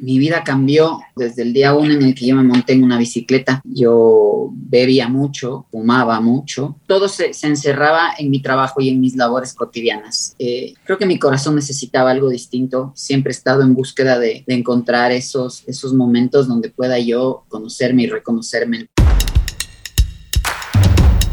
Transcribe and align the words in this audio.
mi 0.00 0.18
vida 0.18 0.42
cambió 0.44 1.00
desde 1.14 1.42
el 1.42 1.52
día 1.52 1.74
uno 1.74 1.92
en 1.92 2.02
el 2.02 2.14
que 2.14 2.26
yo 2.26 2.36
me 2.36 2.42
monté 2.42 2.72
en 2.72 2.84
una 2.84 2.98
bicicleta. 2.98 3.60
Yo 3.64 4.50
bebía 4.52 5.08
mucho, 5.08 5.66
fumaba 5.70 6.20
mucho. 6.20 6.76
Todo 6.86 7.08
se, 7.08 7.32
encerraba 7.42 8.12
en 8.18 8.30
mi 8.30 8.40
trabajo 8.40 8.80
y 8.80 8.88
en 8.88 9.00
mis 9.00 9.16
labores 9.16 9.54
cotidianas. 9.54 10.34
Eh, 10.38 10.74
creo 10.84 10.98
que 10.98 11.06
mi 11.06 11.18
corazón 11.18 11.54
necesitaba 11.54 12.10
algo 12.10 12.30
distinto. 12.30 12.92
Siempre 12.94 13.30
he 13.30 13.36
estado 13.36 13.62
en 13.62 13.74
búsqueda 13.74 14.18
de, 14.18 14.44
de 14.46 14.54
encontrar 14.54 15.12
esos, 15.12 15.64
esos 15.66 15.92
momentos 15.92 16.48
donde 16.48 16.70
pueda 16.70 16.98
yo 16.98 17.44
conocerme 17.48 18.04
y 18.04 18.06
reconocerme. 18.06 18.86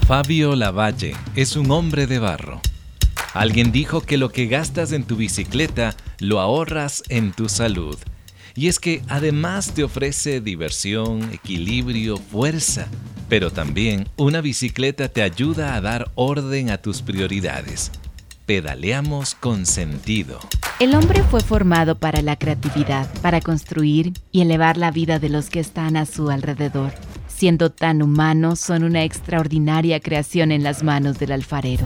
Fabio 0.05 0.55
Lavalle 0.55 1.13
es 1.36 1.55
un 1.55 1.71
hombre 1.71 2.07
de 2.07 2.20
barro. 2.20 2.61
Alguien 3.34 3.71
dijo 3.71 4.02
que 4.02 4.18
lo 4.18 4.29
que 4.29 4.47
gastas 4.47 4.91
en 4.91 5.04
tu 5.04 5.15
bicicleta 5.15 5.95
lo 6.20 6.39
ahorras 6.39 7.04
en 7.09 7.34
tu 7.34 7.49
salud. 7.49 7.97
Y 8.57 8.69
es 8.69 8.79
que 8.79 9.03
además 9.07 9.71
te 9.75 9.83
ofrece 9.83 10.41
diversión, 10.41 11.31
equilibrio, 11.31 12.17
fuerza, 12.17 12.88
pero 13.29 13.52
también 13.52 14.09
una 14.17 14.41
bicicleta 14.41 15.09
te 15.09 15.21
ayuda 15.21 15.75
a 15.75 15.81
dar 15.81 16.09
orden 16.15 16.71
a 16.71 16.79
tus 16.79 17.03
prioridades. 17.03 17.91
Pedaleamos 18.48 19.35
con 19.35 19.67
sentido. 19.67 20.39
El 20.79 20.95
hombre 20.95 21.21
fue 21.21 21.41
formado 21.41 21.99
para 21.99 22.23
la 22.23 22.35
creatividad, 22.35 23.07
para 23.21 23.41
construir 23.41 24.13
y 24.31 24.41
elevar 24.41 24.77
la 24.77 24.89
vida 24.89 25.20
de 25.20 25.29
los 25.29 25.51
que 25.51 25.59
están 25.59 25.95
a 25.95 26.07
su 26.07 26.31
alrededor. 26.31 26.93
Siendo 27.27 27.71
tan 27.71 28.01
humanos, 28.01 28.59
son 28.59 28.84
una 28.84 29.03
extraordinaria 29.03 29.99
creación 29.99 30.51
en 30.51 30.63
las 30.63 30.81
manos 30.81 31.20
del 31.20 31.34
alfarero. 31.34 31.85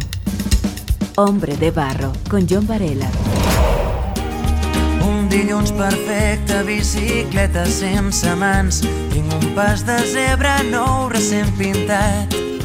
Hombre 1.17 1.57
de 1.57 1.71
Barro, 1.71 2.13
con 2.29 2.48
John 2.48 2.65
Varela. 2.65 3.12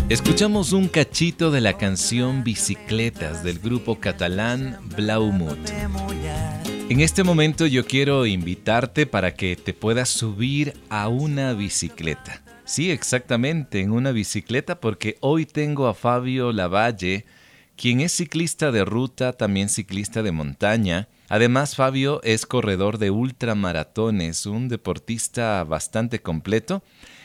Escuchamos 0.09 0.73
un 0.73 0.89
cachito 0.89 1.53
de 1.53 1.61
la 1.61 1.75
canción 1.75 2.43
Bicicletas 2.43 3.45
del 3.45 3.61
grupo 3.61 4.01
catalán 4.01 4.81
Blaumut. 4.97 5.57
En 6.89 7.01
este 7.01 7.23
momento 7.23 7.67
yo 7.67 7.87
quiero 7.87 8.27
invitarte 8.27 9.07
para 9.07 9.35
que 9.35 9.55
te 9.55 9.73
puedas 9.73 10.09
subir 10.09 10.75
a 10.89 11.07
una 11.07 11.53
bicicleta. 11.53 12.43
Sí, 12.65 12.91
exactamente, 12.91 13.81
en 13.81 13.93
una 13.93 14.11
bicicleta 14.11 14.81
porque 14.81 15.19
hoy 15.21 15.47
tengo 15.47 15.87
a 15.87 15.95
Fabio 15.95 16.53
Lavalle, 16.53 17.27
quien 17.77 18.01
es 18.01 18.11
ciclista 18.11 18.73
de 18.73 18.85
ruta, 18.85 19.35
también 19.35 19.69
ciclista 19.69 20.25
de 20.25 20.33
montaña, 20.33 21.07
Además, 21.29 21.75
Fabio 21.75 22.21
es 22.23 22.47
corredor 22.47 22.99
de 22.99 23.11
ultramaratones, 23.11 24.47
un 24.47 24.69
deportista 24.69 25.65
bastante 25.65 26.21
completo. 26.23 26.83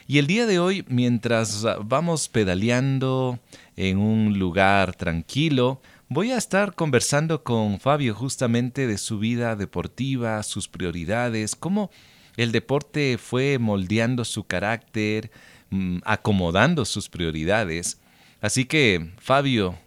Y 0.08 0.18
el 0.18 0.28
día 0.28 0.48
de 0.48 0.60
hoy, 0.60 0.84
mientras 0.88 1.66
vamos 1.86 2.28
pedaleando 2.28 3.40
en 3.76 4.00
un 4.00 4.40
lugar 4.40 4.96
tranquilo, 4.96 5.82
voy 6.10 6.32
a 6.32 6.38
estar 6.38 6.74
conversando 6.74 7.44
con 7.44 7.80
Fabio 7.80 8.16
justamente 8.16 8.88
de 8.88 8.98
su 8.98 9.20
vida 9.20 9.56
deportiva, 9.56 10.42
sus 10.44 10.68
prioridades, 10.68 11.56
cómo 11.56 11.92
el 12.38 12.52
deporte 12.52 13.20
fue 13.20 13.60
moldeando 13.60 14.26
su 14.26 14.46
carácter, 14.46 15.32
mm, 15.70 16.00
acomodando 16.04 16.86
sus 16.86 17.08
prioridades. 17.08 18.02
Así 18.42 18.66
que, 18.66 19.12
Fabio, 19.20 19.78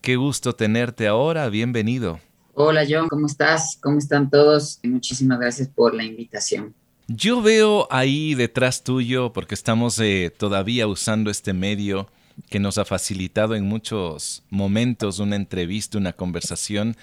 qué 0.00 0.14
gusto 0.14 0.54
tenerte 0.54 1.08
ahora, 1.08 1.48
bienvenido. 1.48 2.20
Hola 2.56 2.84
John, 2.88 3.08
¿cómo 3.08 3.26
estás? 3.26 3.78
¿Cómo 3.82 3.98
están 3.98 4.30
todos? 4.30 4.78
Muchísimas 4.84 5.40
gracias 5.40 5.66
por 5.66 5.92
la 5.92 6.04
invitación. 6.04 6.72
Yo 7.08 7.42
veo 7.42 7.88
ahí 7.90 8.34
detrás 8.34 8.84
tuyo, 8.84 9.32
porque 9.32 9.56
estamos 9.56 9.98
eh, 9.98 10.32
todavía 10.36 10.86
usando 10.86 11.32
este 11.32 11.52
medio 11.52 12.08
que 12.48 12.60
nos 12.60 12.78
ha 12.78 12.84
facilitado 12.84 13.56
en 13.56 13.64
muchos 13.66 14.44
momentos 14.50 15.18
una 15.18 15.34
entrevista, 15.34 15.98
una 15.98 16.12
conversación 16.12 16.96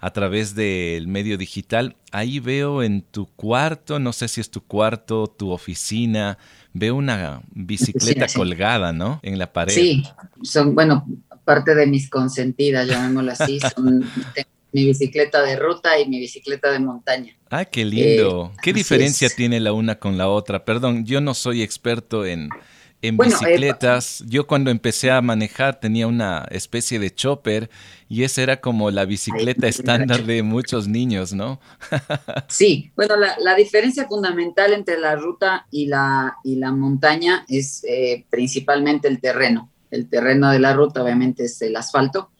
a 0.00 0.12
través 0.12 0.56
del 0.56 1.06
medio 1.06 1.38
digital. 1.38 1.94
Ahí 2.10 2.40
veo 2.40 2.82
en 2.82 3.02
tu 3.02 3.26
cuarto, 3.26 4.00
no 4.00 4.12
sé 4.12 4.26
si 4.26 4.40
es 4.40 4.50
tu 4.50 4.60
cuarto, 4.60 5.28
tu 5.28 5.52
oficina, 5.52 6.36
veo 6.72 6.96
una 6.96 7.42
bicicleta 7.52 8.26
colgada, 8.34 8.92
¿no? 8.92 9.20
En 9.22 9.38
la 9.38 9.52
pared. 9.52 9.72
Sí, 9.72 10.02
son, 10.42 10.74
bueno, 10.74 11.06
parte 11.44 11.76
de 11.76 11.86
mis 11.86 12.10
consentidas, 12.10 12.88
llamémoslo 12.88 13.30
así, 13.30 13.60
son, 13.60 14.04
mi 14.76 14.84
bicicleta 14.84 15.42
de 15.42 15.56
ruta 15.56 15.98
y 15.98 16.06
mi 16.06 16.18
bicicleta 16.18 16.70
de 16.70 16.80
montaña. 16.80 17.34
Ah, 17.48 17.64
qué 17.64 17.82
lindo. 17.82 18.52
Eh, 18.52 18.58
¿Qué 18.62 18.74
diferencia 18.74 19.30
tiene 19.30 19.58
la 19.58 19.72
una 19.72 19.98
con 19.98 20.18
la 20.18 20.28
otra? 20.28 20.66
Perdón, 20.66 21.06
yo 21.06 21.22
no 21.22 21.32
soy 21.32 21.62
experto 21.62 22.26
en, 22.26 22.50
en 23.00 23.16
bicicletas. 23.16 24.22
yo 24.26 24.46
cuando 24.46 24.70
empecé 24.70 25.10
a 25.10 25.22
manejar 25.22 25.80
tenía 25.80 26.06
una 26.06 26.46
especie 26.50 26.98
de 26.98 27.14
chopper 27.14 27.70
y 28.06 28.24
esa 28.24 28.42
era 28.42 28.60
como 28.60 28.90
la 28.90 29.06
bicicleta 29.06 29.66
estándar 29.66 30.24
de 30.24 30.42
muchos 30.42 30.88
niños, 30.88 31.32
¿no? 31.32 31.58
sí, 32.48 32.92
bueno, 32.96 33.14
la, 33.16 33.54
diferencia 33.54 34.06
fundamental 34.06 34.74
entre 34.74 34.98
la 34.98 35.16
ruta 35.16 35.66
y 35.70 35.86
la, 35.86 36.36
y 36.44 36.56
la 36.56 36.70
montaña 36.72 37.46
es 37.48 37.82
eh, 37.88 38.26
principalmente 38.28 39.08
el 39.08 39.22
terreno. 39.22 39.70
El 39.90 40.08
terreno 40.08 40.50
de 40.50 40.58
la 40.58 40.72
ruta 40.72 41.02
obviamente 41.02 41.44
es 41.44 41.62
el 41.62 41.76
asfalto 41.76 42.30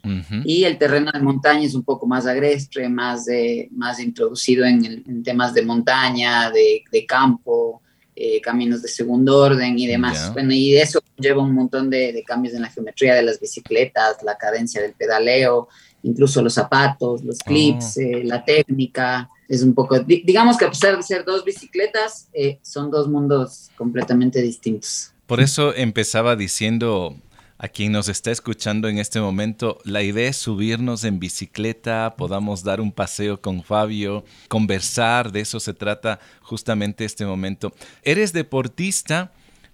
y 0.45 0.65
el 0.65 0.79
terreno 0.79 1.11
de 1.13 1.21
montaña 1.21 1.65
es 1.65 1.75
un 1.75 1.85
poco 1.85 2.07
más 2.07 2.27
agreste, 2.27 2.89
más, 2.89 3.25
de, 3.27 3.69
más 3.73 4.01
introducido 4.01 4.65
en, 4.65 5.23
temas 5.23 5.55
de 5.55 5.63
montaña, 5.63 6.51
de, 6.51 7.07
campo, 7.07 7.83
eh, 8.15 8.41
caminos 8.41 8.83
de 8.83 8.89
segundo 8.89 9.39
orden 9.39 9.79
y 9.79 9.87
demás. 9.87 10.33
Bueno, 10.33 10.53
y 10.53 10.77
eso 10.77 11.01
lleva 11.17 11.43
un 11.43 11.55
montón 11.55 11.89
de, 11.89 12.23
cambios 12.27 12.55
en 12.55 12.63
la 12.63 12.71
geometría 12.71 13.15
de 13.15 13.23
las 13.23 13.39
bicicletas, 13.41 14.23
la 14.23 14.37
cadencia 14.37 14.83
del 14.83 14.93
pedaleo, 14.93 15.69
incluso 16.03 16.43
los 16.43 16.55
zapatos, 16.55 17.25
los 17.25 17.39
clips, 17.39 17.97
oh. 17.97 18.01
eh, 18.01 18.25
la 18.25 18.45
técnica. 18.45 19.29
Es 19.49 19.63
un 19.63 19.75
poco, 19.75 20.01
digamos 20.01 20.57
que 20.57 20.65
a 20.65 20.71
pesar 20.71 20.97
de 20.97 21.03
ser 21.05 21.25
dos 21.25 21.45
bicicletas, 21.45 22.29
eh, 22.33 22.59
son 22.63 22.91
dos 22.91 23.09
mundos 23.09 23.71
completamente 23.77 24.43
distintos. 24.43 25.13
Por 25.27 25.41
eso 25.41 25.75
empezaba 25.75 26.37
diciendo 26.37 27.17
a 27.59 27.69
quien 27.69 27.93
nos 27.93 28.09
está 28.09 28.31
escuchando 28.31 28.89
en 28.89 28.99
este 28.99 29.21
momento, 29.21 29.79
la 29.85 30.03
idea 30.03 30.29
es 30.29 30.37
subirnos 30.37 31.05
en 31.05 31.19
bicicleta, 31.19 32.15
podamos 32.17 32.63
dar 32.63 32.81
un 32.81 32.93
paseo 32.93 33.41
con 33.41 33.63
Fabio, 33.63 34.25
conversar, 34.49 35.33
de 35.33 35.41
eso 35.41 35.59
se 35.59 35.73
trata 35.73 36.21
justamente 36.43 37.05
este 37.05 37.25
momento. 37.25 37.73
Eres 38.03 38.33
deportista, 38.33 39.33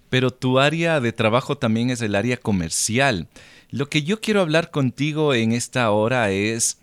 pero 0.09 0.31
tu 0.31 0.59
área 0.59 1.01
de 1.01 1.11
trabajo 1.11 1.57
también 1.57 1.89
es 1.89 2.01
el 2.01 2.15
área 2.15 2.37
comercial. 2.37 3.27
Lo 3.69 3.89
que 3.89 4.03
yo 4.03 4.21
quiero 4.21 4.41
hablar 4.41 4.71
contigo 4.71 5.33
en 5.33 5.51
esta 5.51 5.89
hora 5.91 6.31
es 6.31 6.77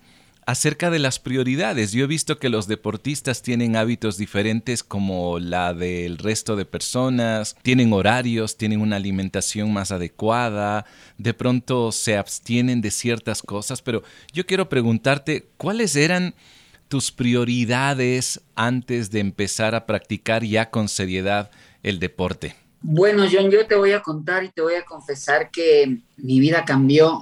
acerca 0.45 0.89
de 0.89 0.99
las 0.99 1.19
prioridades. 1.19 1.91
Yo 1.91 2.03
he 2.03 2.07
visto 2.07 2.39
que 2.39 2.49
los 2.49 2.67
deportistas 2.67 3.41
tienen 3.41 3.75
hábitos 3.75 4.17
diferentes 4.17 4.83
como 4.83 5.39
la 5.39 5.73
del 5.73 6.17
resto 6.17 6.55
de 6.55 6.65
personas, 6.65 7.55
tienen 7.61 7.93
horarios, 7.93 8.57
tienen 8.57 8.81
una 8.81 8.95
alimentación 8.95 9.71
más 9.71 9.91
adecuada, 9.91 10.85
de 11.17 11.33
pronto 11.33 11.91
se 11.91 12.17
abstienen 12.17 12.81
de 12.81 12.91
ciertas 12.91 13.41
cosas, 13.41 13.81
pero 13.81 14.03
yo 14.33 14.45
quiero 14.45 14.69
preguntarte, 14.69 15.47
¿cuáles 15.57 15.95
eran 15.95 16.33
tus 16.87 17.11
prioridades 17.11 18.41
antes 18.55 19.11
de 19.11 19.19
empezar 19.19 19.75
a 19.75 19.85
practicar 19.85 20.43
ya 20.43 20.69
con 20.69 20.89
seriedad 20.89 21.51
el 21.83 21.99
deporte? 21.99 22.55
Bueno, 22.81 23.25
John, 23.31 23.51
yo 23.51 23.65
te 23.67 23.75
voy 23.75 23.91
a 23.91 24.01
contar 24.01 24.43
y 24.43 24.49
te 24.49 24.61
voy 24.61 24.73
a 24.73 24.83
confesar 24.83 25.51
que 25.51 25.99
mi 26.17 26.39
vida 26.39 26.65
cambió 26.65 27.21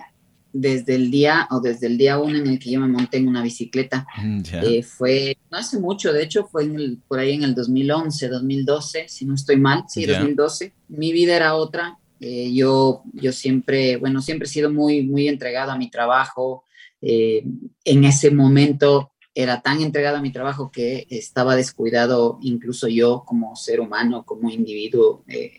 desde 0.52 0.96
el 0.96 1.12
día 1.12 1.48
o 1.52 1.60
desde 1.60 1.88
el 1.88 1.98
día 1.98 2.18
uno 2.18 2.38
en 2.38 2.48
el 2.48 2.60
que 2.60 2.72
yo 2.72 2.80
me 2.80 2.88
monté 2.88 3.18
en 3.18 3.28
una 3.28 3.44
bicicleta. 3.44 4.06
Mm, 4.20 4.42
eh, 4.52 4.84
fue, 4.84 5.38
no 5.50 5.58
hace 5.58 5.80
mucho, 5.80 6.12
de 6.12 6.24
hecho 6.24 6.46
fue 6.46 6.68
por 7.08 7.20
ahí 7.20 7.36
en 7.36 7.44
el 7.44 7.56
2011, 7.56 8.28
2012, 8.28 9.06
si 9.08 9.26
no 9.26 9.34
estoy 9.36 9.56
mal, 9.56 9.86
sí, 9.88 10.06
2012. 10.06 10.74
Mi 10.90 11.14
vida 11.14 11.38
era 11.38 11.56
otra. 11.56 11.98
Eh, 12.20 12.52
yo, 12.54 13.04
yo 13.14 13.32
siempre, 13.32 13.96
bueno, 13.96 14.22
siempre 14.22 14.46
he 14.46 14.52
sido 14.52 14.70
muy, 14.72 15.04
muy 15.04 15.30
entregado 15.30 15.72
a 15.72 15.78
mi 15.78 15.90
trabajo. 15.90 16.66
Eh, 17.02 17.46
en 17.86 18.04
ese 18.04 18.30
momento 18.30 19.14
era 19.34 19.62
tan 19.62 19.82
entregado 19.82 20.18
a 20.18 20.22
mi 20.22 20.32
trabajo 20.32 20.70
que 20.70 21.08
estaba 21.10 21.56
descuidado 21.56 22.40
incluso 22.42 22.90
yo 22.90 23.24
como 23.26 23.56
ser 23.56 23.80
humano, 23.80 24.26
como 24.26 24.50
individuo. 24.50 25.24
Eh, 25.28 25.59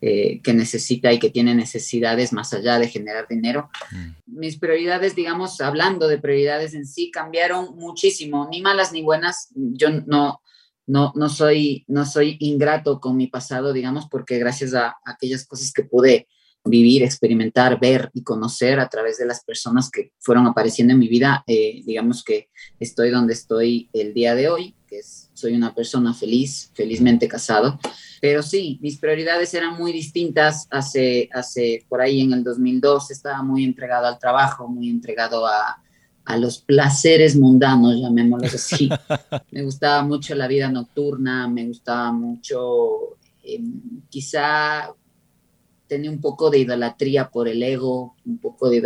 que 0.00 0.52
necesita 0.52 1.12
y 1.12 1.18
que 1.18 1.30
tiene 1.30 1.54
necesidades 1.54 2.32
más 2.32 2.52
allá 2.52 2.78
de 2.78 2.88
generar 2.88 3.26
dinero. 3.28 3.70
Mm. 3.90 4.38
Mis 4.38 4.58
prioridades, 4.58 5.14
digamos, 5.14 5.60
hablando 5.60 6.08
de 6.08 6.18
prioridades 6.18 6.74
en 6.74 6.86
sí, 6.86 7.10
cambiaron 7.10 7.76
muchísimo, 7.76 8.48
ni 8.50 8.60
malas 8.60 8.92
ni 8.92 9.02
buenas. 9.02 9.48
Yo 9.54 9.90
no, 9.90 10.40
no, 10.86 11.12
no, 11.14 11.28
soy, 11.28 11.84
no 11.88 12.04
soy 12.04 12.36
ingrato 12.40 13.00
con 13.00 13.16
mi 13.16 13.26
pasado, 13.26 13.72
digamos, 13.72 14.06
porque 14.08 14.38
gracias 14.38 14.74
a, 14.74 14.96
aquellas 15.04 15.46
cosas 15.46 15.72
que 15.72 15.82
pude 15.82 16.28
vivir, 16.66 17.02
experimentar, 17.02 17.78
ver 17.80 18.10
y 18.12 18.22
conocer 18.22 18.80
a 18.80 18.88
través 18.88 19.18
de 19.18 19.26
las 19.26 19.44
personas 19.44 19.90
que 19.90 20.12
fueron 20.18 20.46
apareciendo 20.46 20.92
en 20.92 20.98
mi 20.98 21.08
vida, 21.08 21.44
eh, 21.46 21.82
digamos 21.84 22.24
que 22.24 22.48
estoy 22.80 23.10
donde 23.10 23.32
estoy 23.32 23.88
el 23.92 24.12
día 24.12 24.34
de 24.34 24.48
hoy, 24.48 24.74
que 24.86 25.00
soy 25.02 25.54
una 25.54 25.74
persona 25.74 26.14
feliz, 26.14 26.70
felizmente 26.74 27.28
casado, 27.28 27.78
pero 28.20 28.42
sí, 28.42 28.78
mis 28.80 28.98
prioridades 28.98 29.52
eran 29.54 29.76
muy 29.76 29.92
distintas 29.92 30.66
hace, 30.70 31.28
hace 31.32 31.84
por 31.88 32.00
ahí 32.00 32.20
en 32.20 32.32
el 32.32 32.44
2002, 32.44 33.10
estaba 33.10 33.42
muy 33.42 33.64
entregado 33.64 34.06
al 34.06 34.18
trabajo, 34.18 34.68
muy 34.68 34.90
entregado 34.90 35.46
a, 35.46 35.82
a 36.26 36.36
los 36.36 36.58
placeres 36.58 37.36
mundanos, 37.36 37.96
llamémoslos 38.00 38.54
así. 38.54 38.88
me 39.52 39.62
gustaba 39.62 40.02
mucho 40.02 40.34
la 40.34 40.48
vida 40.48 40.68
nocturna, 40.68 41.48
me 41.48 41.66
gustaba 41.66 42.12
mucho, 42.12 43.16
em, 43.42 44.02
quizá 44.08 44.92
tenía 45.86 46.10
un 46.10 46.20
poco 46.20 46.50
de 46.50 46.58
idolatría 46.58 47.30
por 47.30 47.48
el 47.48 47.62
ego, 47.62 48.14
un 48.24 48.38
poco 48.38 48.68
de, 48.68 48.78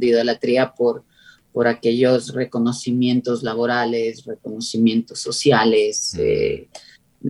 idolatría 0.00 0.72
por, 0.72 1.04
por 1.52 1.66
aquellos 1.66 2.32
reconocimientos 2.34 3.42
laborales, 3.42 4.24
reconocimientos 4.24 5.18
sociales. 5.20 6.14
Mm. 6.14 6.20
Eh, 6.20 6.68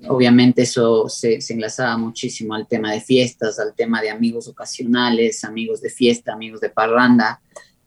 obviamente 0.09 0.63
eso 0.63 1.09
se, 1.09 1.41
se, 1.41 1.55
enlazaba 1.55 1.97
muchísimo 1.99 2.55
al 2.55 2.67
tema 2.67 2.93
de 2.93 3.01
fiestas, 3.01 3.59
al 3.59 3.75
tema 3.75 4.01
de 4.01 4.11
amigos 4.11 4.49
ocasionales, 4.49 5.45
amigos 5.45 5.81
de 5.81 5.91
fiesta, 5.91 6.33
amigos 6.33 6.61
de 6.61 6.71
parranda. 6.71 7.41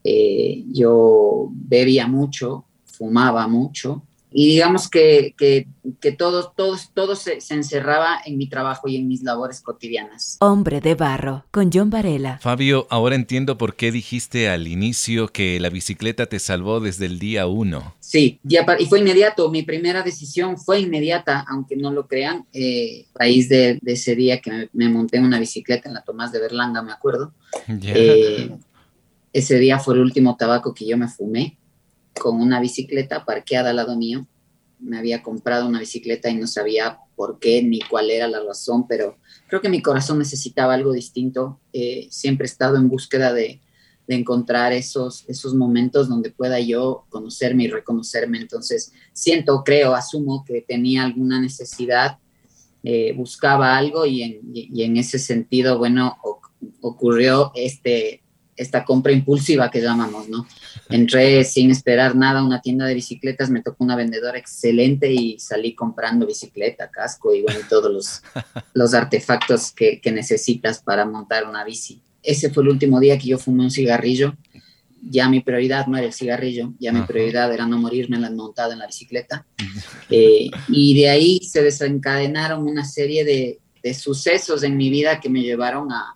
Eh, 0.04 0.64
yo 0.72 1.50
bebía 1.52 2.08
mucho, 2.08 2.66
fumaba 2.86 3.48
mucho 3.48 4.04
y 4.38 4.50
digamos 4.50 4.90
que, 4.90 5.34
que, 5.38 5.66
que 6.02 6.12
todo, 6.12 6.52
todo, 6.58 6.76
todo 6.94 7.16
se, 7.16 7.40
se, 7.40 7.54
encerraba 7.54 8.18
en 8.26 8.38
mi 8.38 8.50
trabajo 8.50 8.90
y 8.90 8.98
en 8.98 9.08
mis 9.08 9.24
labores 9.24 9.62
cotidianas. 9.62 10.36
Hombre 10.42 10.82
de 10.82 10.94
barro, 10.94 11.46
con 11.52 11.72
John 11.72 11.90
Varela. 11.90 12.38
Fabio, 12.40 12.86
ahora 12.90 13.16
entiendo 13.16 13.58
por 13.58 13.78
qué 13.78 13.94
dijiste 13.94 14.50
al 14.50 14.68
inicio 14.68 15.30
que 15.30 15.58
la 15.62 15.70
bicicleta 15.70 16.26
te 16.26 16.40
salvó 16.40 16.82
desde 16.82 17.06
el 17.06 17.18
día 17.18 17.48
uno. 17.48 17.96
Sí, 18.02 18.42
y 18.44 18.86
fue 18.88 19.00
inmediato, 19.00 19.50
mi 19.50 19.64
primera 19.64 20.04
decisión 20.04 20.58
fue 20.58 20.82
inmediata, 20.82 21.46
aunque 21.48 21.78
no 21.78 21.94
lo 21.94 22.06
crean, 22.06 22.46
eh, 22.52 23.06
a 23.16 23.20
raíz 23.20 23.48
de, 23.48 23.80
de, 23.82 23.94
ese 23.94 24.18
día 24.18 24.42
que 24.42 24.70
me, 24.74 24.90
monté 24.90 25.16
en 25.16 25.24
una 25.24 25.40
bicicleta 25.40 25.88
en 25.88 25.96
la 25.96 26.04
Tomás 26.04 26.34
de 26.34 26.42
Berlanga, 26.42 26.82
me 26.82 26.92
acuerdo. 26.92 27.32
Eh, 27.70 28.52
ese 29.32 29.60
día 29.60 29.80
fue 29.80 29.94
el 29.94 30.02
último 30.02 30.36
tabaco 30.36 30.74
que 30.74 30.86
yo 30.86 30.98
me 30.98 31.08
fumé 31.08 31.58
con 32.20 32.42
una 32.42 32.60
bicicleta 32.60 33.26
parqueada 33.26 33.70
al 33.70 33.78
lado 33.78 33.98
mío. 33.98 34.28
Me 34.80 34.98
había 34.98 35.24
comprado 35.24 35.68
una 35.68 35.80
bicicleta 35.80 36.30
y 36.30 36.36
no 36.36 36.48
sabía 36.48 37.00
por 37.16 37.40
qué 37.40 37.64
ni 37.64 37.80
cuál 37.80 38.12
era 38.12 38.28
la 38.28 38.44
razón, 38.44 38.88
pero 38.88 39.18
creo 39.48 39.62
que 39.62 39.70
mi 39.70 39.82
corazón 39.82 40.20
necesitaba 40.20 40.74
algo 40.74 40.94
distinto. 40.94 41.60
Eh, 41.74 42.08
siempre 42.12 42.46
he 42.46 42.50
estado 42.50 42.78
en 42.78 42.90
búsqueda 42.90 43.34
de, 43.34 43.62
encontrar 44.08 44.72
esos, 44.72 45.26
esos 45.28 45.56
momentos 45.56 46.08
donde 46.08 46.30
pueda 46.30 46.60
yo 46.60 47.06
conocerme 47.10 47.64
y 47.64 47.70
reconocerme. 47.70 48.40
Entonces, 48.40 48.94
siento, 49.14 49.64
creo, 49.64 49.96
asumo 49.96 50.46
que 50.46 50.62
tenía 50.62 51.04
alguna 51.04 51.42
necesidad, 51.42 52.20
eh, 52.84 53.14
buscaba 53.14 53.76
algo 53.76 54.06
y 54.06 54.22
en, 54.22 54.98
ese 54.98 55.18
sentido, 55.18 55.80
bueno, 55.80 56.18
ocurrió 56.82 57.52
este, 57.56 58.22
esta 58.56 58.86
compra 58.86 59.12
impulsiva 59.12 59.70
que 59.70 59.82
llamamos, 59.82 60.30
¿no? 60.30 60.48
Entré 60.90 61.44
sin 61.44 61.72
esperar 61.72 62.16
nada 62.16 62.40
a 62.40 62.46
una 62.46 62.62
tienda 62.62 62.86
de 62.86 62.94
bicicletas, 62.94 63.50
me 63.50 63.62
tocó 63.62 63.84
una 63.84 63.96
vendedora 63.96 64.38
excelente 64.38 65.12
y 65.12 65.40
salí 65.40 65.76
comprando 65.76 66.26
bicicleta, 66.26 66.90
casco 66.90 67.34
y 67.34 67.42
bueno, 67.42 67.60
todos 67.70 67.92
los, 67.92 68.22
los 68.74 68.94
artefactos 68.94 69.72
que, 69.72 70.00
que, 70.00 70.12
necesitas 70.12 70.80
para 70.80 71.06
montar 71.06 71.48
una 71.48 71.64
bici. 71.64 72.02
Ese 72.24 72.50
fue 72.50 72.64
el 72.64 72.70
último 72.70 73.00
día 73.00 73.18
que 73.18 73.28
yo 73.28 73.38
fumé 73.38 73.64
un 73.64 73.72
cigarrillo. 73.72 74.36
Ya 75.08 75.30
mi 75.30 75.42
prioridad 75.42 75.86
no 75.86 75.98
era 75.98 76.08
el 76.08 76.14
cigarrillo, 76.14 76.74
ya 76.80 76.92
mi 76.92 77.02
prioridad 77.02 77.54
era 77.54 77.68
no 77.68 77.78
morirme 77.78 78.16
en 78.16 78.24
la 78.24 78.32
montada 78.32 78.74
en 78.74 78.80
la 78.80 78.88
bicicleta. 78.88 79.46
Eh, 80.12 80.52
y 80.68 81.02
de 81.02 81.10
ahí 81.10 81.40
se 81.40 81.64
desencadenaron 81.64 82.68
una 82.68 82.86
serie 82.86 83.26
de, 83.26 83.60
de 83.82 83.94
sucesos 83.96 84.62
en 84.62 84.78
mi 84.78 84.92
vida 84.92 85.20
que 85.20 85.32
me 85.32 85.42
llevaron 85.42 85.92
a, 85.92 86.16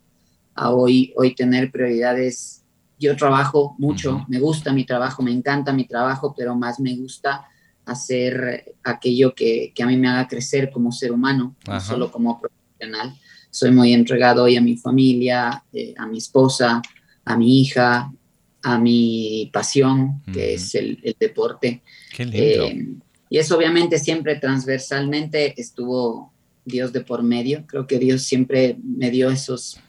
a 0.60 0.72
hoy, 0.72 1.14
hoy 1.16 1.34
tener 1.34 1.72
prioridades. 1.72 2.64
Yo 3.00 3.16
trabajo 3.16 3.76
mucho, 3.78 4.26
me 4.28 4.40
gusta 4.40 4.74
mi 4.74 4.84
trabajo, 4.84 5.24
me 5.24 5.32
encanta 5.32 5.72
mi 5.72 5.86
trabajo, 5.86 6.36
pero 6.38 6.54
más 6.54 6.82
me 6.82 6.96
gusta 6.98 7.48
hacer 7.86 8.76
aquello 8.84 9.34
que, 9.34 9.72
que 9.74 9.84
a 9.84 9.88
mí 9.88 9.96
me 9.96 10.10
haga 10.10 10.28
crecer 10.28 10.70
como 10.70 10.92
ser 10.92 11.14
humano, 11.14 11.56
no 11.66 11.80
solo 11.80 12.12
como 12.12 12.40
profesional. 12.40 13.18
Soy 13.50 13.72
muy 13.72 13.94
entregado 13.94 14.44
hoy 14.44 14.58
a 14.58 14.62
mi 14.62 14.76
familia, 14.76 15.64
eh, 15.72 15.94
a 15.98 16.06
mi 16.06 16.18
esposa, 16.18 16.82
a 17.24 17.38
mi 17.38 17.62
hija, 17.62 18.12
a 18.62 18.78
mi 18.78 19.50
pasión, 19.54 20.22
que 20.34 20.56
es 20.56 20.76
el, 20.76 21.00
el 21.04 21.16
deporte. 21.18 21.82
Qué 22.14 22.26
lindo. 22.26 22.66
Eh, 22.66 22.96
y 23.30 23.38
eso 23.38 23.56
obviamente 23.56 23.98
siempre 23.98 24.36
transversalmente 24.36 25.60
estuvo 25.60 26.34
Dios 26.66 26.92
de 26.92 27.00
por 27.00 27.24
medio. 27.24 27.66
Creo 27.66 27.88
que 27.88 27.98
Dios 27.98 28.24
siempre 28.24 28.78
me 28.84 29.10
dio 29.10 29.30
esos 29.32 29.80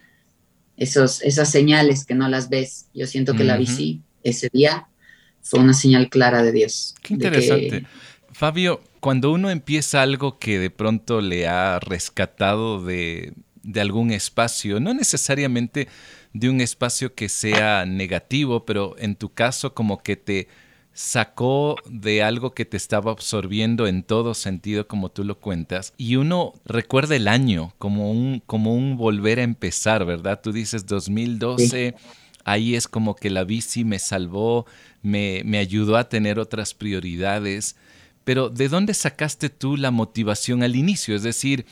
esos, 0.77 1.21
esas 1.21 1.49
señales 1.49 2.05
que 2.05 2.15
no 2.15 2.27
las 2.27 2.49
ves. 2.49 2.87
Yo 2.93 3.07
siento 3.07 3.35
que 3.35 3.43
la 3.43 3.57
bici 3.57 4.01
ese 4.23 4.49
día 4.51 4.87
fue 5.41 5.59
una 5.59 5.73
señal 5.73 6.09
clara 6.09 6.43
de 6.43 6.51
Dios. 6.51 6.95
Qué 7.01 7.13
interesante. 7.13 7.85
Fabio, 8.31 8.81
cuando 8.99 9.31
uno 9.31 9.49
empieza 9.49 10.01
algo 10.01 10.39
que 10.39 10.59
de 10.59 10.69
pronto 10.69 11.21
le 11.21 11.47
ha 11.47 11.79
rescatado 11.79 12.83
de, 12.83 13.33
de 13.63 13.81
algún 13.81 14.11
espacio, 14.11 14.79
no 14.79 14.93
necesariamente 14.93 15.87
de 16.33 16.49
un 16.49 16.61
espacio 16.61 17.13
que 17.13 17.29
sea 17.29 17.85
negativo, 17.85 18.65
pero 18.65 18.95
en 18.97 19.15
tu 19.15 19.33
caso 19.33 19.73
como 19.73 20.01
que 20.01 20.15
te 20.15 20.47
sacó 20.93 21.77
de 21.85 22.21
algo 22.21 22.53
que 22.53 22.65
te 22.65 22.77
estaba 22.77 23.11
absorbiendo 23.11 23.87
en 23.87 24.03
todo 24.03 24.33
sentido 24.33 24.87
como 24.87 25.09
tú 25.09 25.23
lo 25.23 25.39
cuentas 25.39 25.93
y 25.97 26.17
uno 26.17 26.53
recuerda 26.65 27.15
el 27.15 27.27
año 27.27 27.73
como 27.77 28.11
un 28.11 28.41
como 28.45 28.75
un 28.75 28.97
volver 28.97 29.39
a 29.39 29.43
empezar, 29.43 30.05
¿verdad? 30.05 30.41
Tú 30.43 30.51
dices 30.51 30.85
2012, 30.85 31.95
ahí 32.43 32.75
es 32.75 32.87
como 32.87 33.15
que 33.15 33.29
la 33.29 33.45
bici 33.45 33.85
me 33.85 33.99
salvó, 33.99 34.65
me, 35.01 35.41
me 35.45 35.59
ayudó 35.59 35.95
a 35.95 36.09
tener 36.09 36.39
otras 36.39 36.73
prioridades, 36.73 37.77
pero 38.23 38.49
¿de 38.49 38.67
dónde 38.67 38.93
sacaste 38.93 39.49
tú 39.49 39.77
la 39.77 39.91
motivación 39.91 40.61
al 40.61 40.75
inicio? 40.75 41.15
Es 41.15 41.23
decir, 41.23 41.65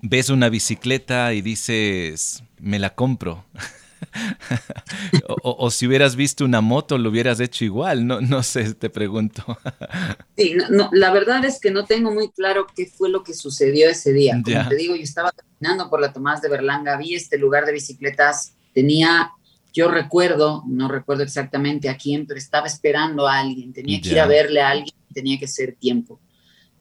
ves 0.00 0.30
una 0.30 0.48
bicicleta 0.48 1.32
y 1.34 1.42
dices, 1.42 2.42
me 2.58 2.78
la 2.78 2.94
compro. 2.94 3.44
o, 5.42 5.70
si 5.70 5.86
hubieras 5.86 6.16
visto 6.16 6.44
una 6.44 6.60
moto, 6.60 6.98
lo 6.98 7.10
hubieras 7.10 7.40
hecho 7.40 7.64
igual, 7.64 8.06
no, 8.06 8.20
no 8.20 8.42
sé, 8.42 8.74
te 8.74 8.90
pregunto. 8.90 9.58
sí, 10.36 10.54
no, 10.70 10.90
la 10.92 11.10
verdad 11.12 11.44
es 11.44 11.60
que 11.60 11.70
no 11.70 11.84
tengo 11.84 12.12
muy 12.12 12.30
claro 12.30 12.66
qué 12.74 12.86
fue 12.86 13.08
lo 13.08 13.22
que 13.22 13.34
sucedió 13.34 13.88
ese 13.88 14.12
día. 14.12 14.40
Como 14.42 14.68
te 14.68 14.76
digo, 14.76 14.96
yo 14.96 15.02
estaba 15.02 15.32
caminando 15.32 15.88
por 15.90 16.00
la 16.00 16.12
Tomás 16.12 16.42
de 16.42 16.48
Berlanga, 16.48 16.96
vi 16.96 17.14
este 17.14 17.38
lugar 17.38 17.66
de 17.66 17.72
bicicletas, 17.72 18.54
tenía, 18.72 19.30
yo 19.72 19.90
recuerdo, 19.90 20.64
no 20.66 20.88
recuerdo 20.88 21.22
exactamente 21.22 21.88
a 21.88 21.96
quién, 21.96 22.26
pero 22.26 22.38
estaba 22.38 22.66
esperando 22.66 23.26
a 23.26 23.40
alguien, 23.40 23.72
tenía 23.72 24.00
que 24.00 24.10
ir 24.10 24.20
a 24.20 24.26
verle 24.26 24.60
a 24.60 24.70
alguien, 24.70 24.94
tenía 25.12 25.38
que 25.38 25.46
ser 25.46 25.74
tiempo. 25.76 26.20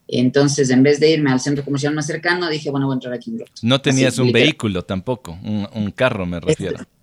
Entonces, 0.07 0.69
en 0.69 0.83
vez 0.83 0.99
de 0.99 1.09
irme 1.09 1.31
al 1.31 1.39
centro 1.39 1.63
comercial 1.63 1.95
más 1.95 2.05
cercano, 2.05 2.49
dije, 2.49 2.69
bueno, 2.69 2.85
voy 2.85 2.95
a 2.95 2.95
entrar 2.95 3.13
aquí 3.13 3.31
rato. 3.37 3.51
No 3.61 3.79
tenías 3.79 4.17
un 4.17 4.33
vehículo 4.33 4.83
tampoco, 4.83 5.39
un, 5.41 5.67
un, 5.73 5.91
carro 5.91 6.25
me 6.25 6.41
refiero. 6.41 6.75
Este, 6.75 7.00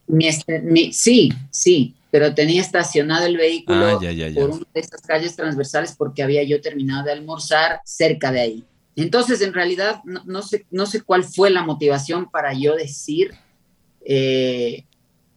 sí, 0.93 1.33
sí, 1.51 1.95
pero 2.11 2.35
tenía 2.35 2.61
estacionado 2.61 3.27
el 3.27 3.37
vehículo 3.37 3.87
ah, 3.87 4.01
por 4.35 4.51
una 4.51 4.67
de 4.73 4.81
estas 4.81 5.03
calles 5.03 5.37
transversales 5.37 5.95
porque 5.97 6.23
había 6.23 6.43
yo 6.43 6.61
terminado 6.61 7.05
de 7.05 7.13
almorzar 7.13 7.81
cerca 7.85 8.33
de 8.33 8.41
ahí. 8.41 8.65
Entonces, 8.97 9.41
en 9.43 9.53
realidad, 9.53 10.03
no, 10.05 10.43
sé, 10.43 10.67
no 10.71 10.87
sé 10.87 11.03
cuál 11.03 11.23
fue 11.23 11.51
la 11.51 11.63
motivación 11.63 12.29
para 12.31 12.53
yo 12.53 12.75
decir, 12.75 13.33
eh, 14.05 14.87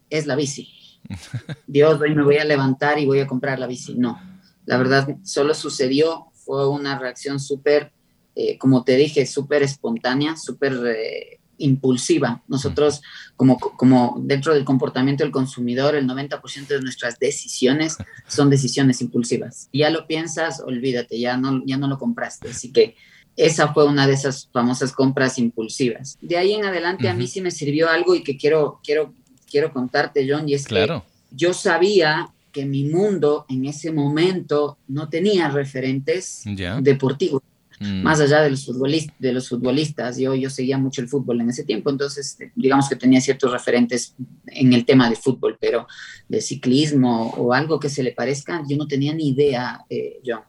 es 0.09 0.25
la 0.25 0.35
bici. 0.35 0.69
Dios, 1.67 2.01
hoy 2.01 2.15
me 2.15 2.23
voy 2.23 2.37
a 2.37 2.45
levantar 2.45 2.97
y 2.97 3.05
voy 3.05 3.19
a 3.19 3.27
comprar 3.27 3.59
la 3.59 3.67
bici. 3.67 3.93
No, 3.95 4.19
la 4.65 4.77
verdad, 4.77 5.15
solo 5.23 5.53
sucedió, 5.53 6.27
fue 6.33 6.67
una 6.67 6.97
reacción 6.97 7.39
súper, 7.39 7.91
eh, 8.35 8.57
como 8.57 8.83
te 8.83 8.95
dije, 8.95 9.25
súper 9.25 9.63
espontánea, 9.63 10.37
súper... 10.37 10.73
Eh, 10.87 11.40
impulsiva. 11.61 12.41
Nosotros, 12.47 13.01
como, 13.35 13.59
como 13.59 14.17
dentro 14.23 14.53
del 14.53 14.65
comportamiento 14.65 15.23
del 15.23 15.31
consumidor, 15.31 15.95
el 15.95 16.07
90% 16.07 16.67
de 16.67 16.81
nuestras 16.81 17.19
decisiones 17.19 17.97
son 18.27 18.49
decisiones 18.49 19.01
impulsivas. 19.01 19.69
Ya 19.73 19.89
lo 19.89 20.07
piensas, 20.07 20.61
olvídate, 20.61 21.19
ya 21.19 21.37
no, 21.37 21.63
ya 21.65 21.77
no 21.77 21.87
lo 21.87 21.97
compraste. 21.97 22.49
Así 22.49 22.71
que 22.71 22.95
esa 23.37 23.73
fue 23.73 23.85
una 23.85 24.07
de 24.07 24.13
esas 24.13 24.49
famosas 24.51 24.91
compras 24.91 25.37
impulsivas. 25.37 26.17
De 26.21 26.37
ahí 26.37 26.53
en 26.53 26.65
adelante 26.65 27.09
a 27.09 27.13
mí 27.13 27.27
sí 27.27 27.41
me 27.41 27.51
sirvió 27.51 27.89
algo 27.89 28.15
y 28.15 28.23
que 28.23 28.37
quiero, 28.37 28.79
quiero, 28.83 29.13
quiero 29.49 29.71
contarte, 29.71 30.27
John, 30.29 30.47
y 30.49 30.53
es 30.53 30.65
claro. 30.65 31.05
que 31.05 31.35
yo 31.35 31.53
sabía 31.53 32.29
que 32.51 32.65
mi 32.65 32.83
mundo 32.83 33.45
en 33.49 33.65
ese 33.65 33.91
momento 33.91 34.77
no 34.87 35.09
tenía 35.09 35.49
referentes 35.49 36.43
deportivos 36.81 37.41
mm. 37.81 38.03
más 38.03 38.19
allá 38.21 38.41
de 38.41 38.51
los, 38.51 38.65
futbolistas, 38.65 39.15
de 39.19 39.33
los 39.33 39.49
futbolistas. 39.49 40.17
Yo, 40.17 40.35
yo 40.35 40.49
seguía 40.49 40.77
mucho 40.77 41.01
el 41.01 41.09
fútbol 41.09 41.41
en 41.41 41.49
ese 41.49 41.63
tiempo, 41.63 41.89
entonces 41.89 42.37
digamos 42.55 42.87
que 42.87 42.95
tenía 42.95 43.19
ciertos 43.19 43.51
referentes 43.51 44.15
en 44.47 44.73
el 44.73 44.85
tema 44.85 45.09
de 45.09 45.15
fútbol, 45.15 45.57
pero 45.59 45.87
de 46.29 46.41
ciclismo 46.41 47.31
o 47.31 47.53
algo 47.53 47.79
que 47.79 47.89
se 47.89 48.03
le 48.03 48.11
parezca, 48.11 48.63
yo 48.67 48.77
no 48.77 48.87
tenía 48.87 49.13
ni 49.13 49.29
idea, 49.29 49.83
eh, 49.89 50.21
John. 50.25 50.41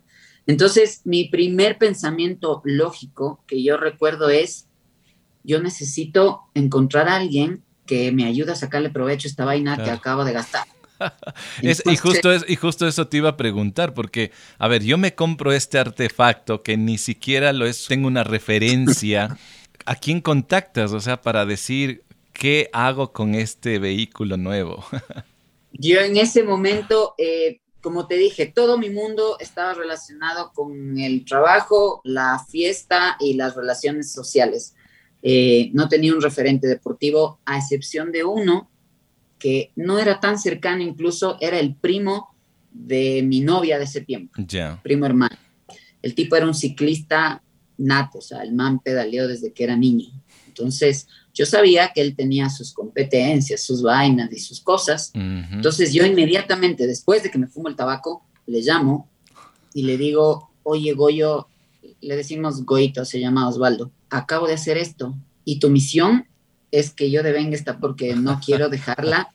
Entonces, 0.47 1.03
mi 1.05 1.29
primer 1.29 1.79
pensamiento 1.79 2.63
lógico 2.65 3.43
que 3.47 3.63
yo 3.63 3.77
recuerdo 3.77 4.29
es, 4.29 4.69
yo 5.45 5.63
necesito 5.63 6.43
encontrar 6.55 7.09
a 7.09 7.17
alguien 7.17 7.63
que 7.87 8.13
me 8.13 8.25
ayude 8.25 8.53
a 8.53 8.57
sacarle 8.57 8.91
provecho 8.91 9.29
a 9.29 9.31
esta 9.31 9.45
vaina 9.45 9.83
que 9.83 9.91
acabo 9.91 10.25
de 10.25 10.33
gastar. 10.33 10.65
Y, 11.63 11.97
justo 11.97 12.33
es, 12.33 12.45
y 12.49 12.57
justo 12.57 12.87
eso 12.87 13.09
te 13.09 13.19
iba 13.19 13.31
a 13.31 13.37
preguntar, 13.37 13.95
porque, 13.95 14.33
a 14.59 14.69
ver, 14.69 14.83
yo 14.83 14.99
me 14.99 15.15
compro 15.15 15.53
este 15.53 15.79
artefacto 15.79 16.63
que 16.63 16.77
ni 16.77 16.99
siquiera 16.99 17.53
lo 17.53 17.67
es, 17.67 17.87
tengo 17.87 18.07
una 18.07 18.25
referencia. 18.25 19.37
¿A 19.87 19.97
quién 19.97 20.21
contactas? 20.21 20.93
O 20.93 21.01
sea, 21.01 21.21
para 21.21 21.45
decir, 21.45 22.05
¿qué 22.33 22.71
hago 22.73 23.13
con 23.13 23.35
este 23.35 23.79
vehículo 23.79 24.37
nuevo? 24.37 24.85
yo 25.73 26.01
en 26.01 26.17
ese 26.17 26.43
momento, 26.43 27.15
eh, 27.19 27.61
como 27.81 28.07
te 28.07 28.17
dije, 28.17 28.47
todo 28.47 28.79
mi 28.79 28.91
mundo 28.91 29.37
estaba 29.41 29.75
relacionado 29.75 30.53
con 30.55 30.99
el 30.99 31.25
trabajo, 31.25 32.01
la 32.05 32.45
fiesta 32.49 33.17
y 33.19 33.35
las 33.35 33.57
relaciones 33.57 34.13
sociales. 34.13 34.75
Eh, 35.23 35.71
no 35.73 35.89
tenía 35.89 36.15
un 36.15 36.21
referente 36.21 36.67
deportivo, 36.67 37.41
a 37.45 37.59
excepción 37.59 38.13
de 38.13 38.25
uno 38.25 38.72
que 39.43 39.73
no 39.75 39.99
era 39.99 40.21
tan 40.21 40.39
cercano, 40.39 40.83
incluso 40.83 41.37
era 41.41 41.59
el 41.59 41.75
primo 41.75 42.35
de 42.71 43.23
mi 43.23 43.41
novia 43.41 43.77
de 43.79 43.85
ese 43.85 44.01
tiempo, 44.01 44.33
primo 44.83 45.05
hermano. 45.05 45.37
El 46.01 46.15
tipo 46.15 46.37
era 46.37 46.47
un 46.47 46.55
ciclista 46.55 47.43
nato, 47.77 48.19
o 48.19 48.23
sea, 48.23 48.43
el 48.43 48.53
man 48.53 48.79
pedaleó 48.79 49.27
desde 49.27 49.53
que 49.53 49.65
era 49.65 49.77
niño. 49.77 50.07
Entonces, 50.47 51.09
yo 51.35 51.45
sabía 51.45 51.93
que 51.93 52.03
él 52.03 52.15
tenía 52.15 52.51
sus 52.51 52.73
competencias, 52.73 53.63
sus 53.63 53.83
vainas 53.83 54.33
y 54.33 54.39
sus 54.39 54.61
cosas. 54.61 55.11
Entonces, 55.15 55.93
yo 55.93 56.07
inmediatamente, 56.07 56.87
después 56.87 57.23
de 57.25 57.31
que 57.31 57.39
me 57.39 57.49
fumo 57.49 57.69
el 57.69 57.75
tabaco, 57.75 58.25
le 58.47 58.61
llamo 58.61 59.09
y 59.75 59.83
le 59.83 59.97
digo, 59.97 60.51
oye, 60.63 60.93
Goyo, 60.93 61.49
le 62.01 62.17
decimos 62.17 62.65
Goito, 62.65 63.05
se 63.05 63.19
llama 63.19 63.49
Osvaldo 63.49 63.91
acabo 64.13 64.47
de 64.47 64.55
hacer 64.55 64.77
esto 64.77 65.15
y 65.45 65.59
tu 65.59 65.71
misión 65.71 66.27
es 66.73 66.91
que 66.91 67.11
yo 67.11 67.23
devenga 67.23 67.55
esta 67.55 67.79
porque 67.79 68.17
no 68.17 68.41
quiero 68.45 68.71
dejarla 68.71 69.29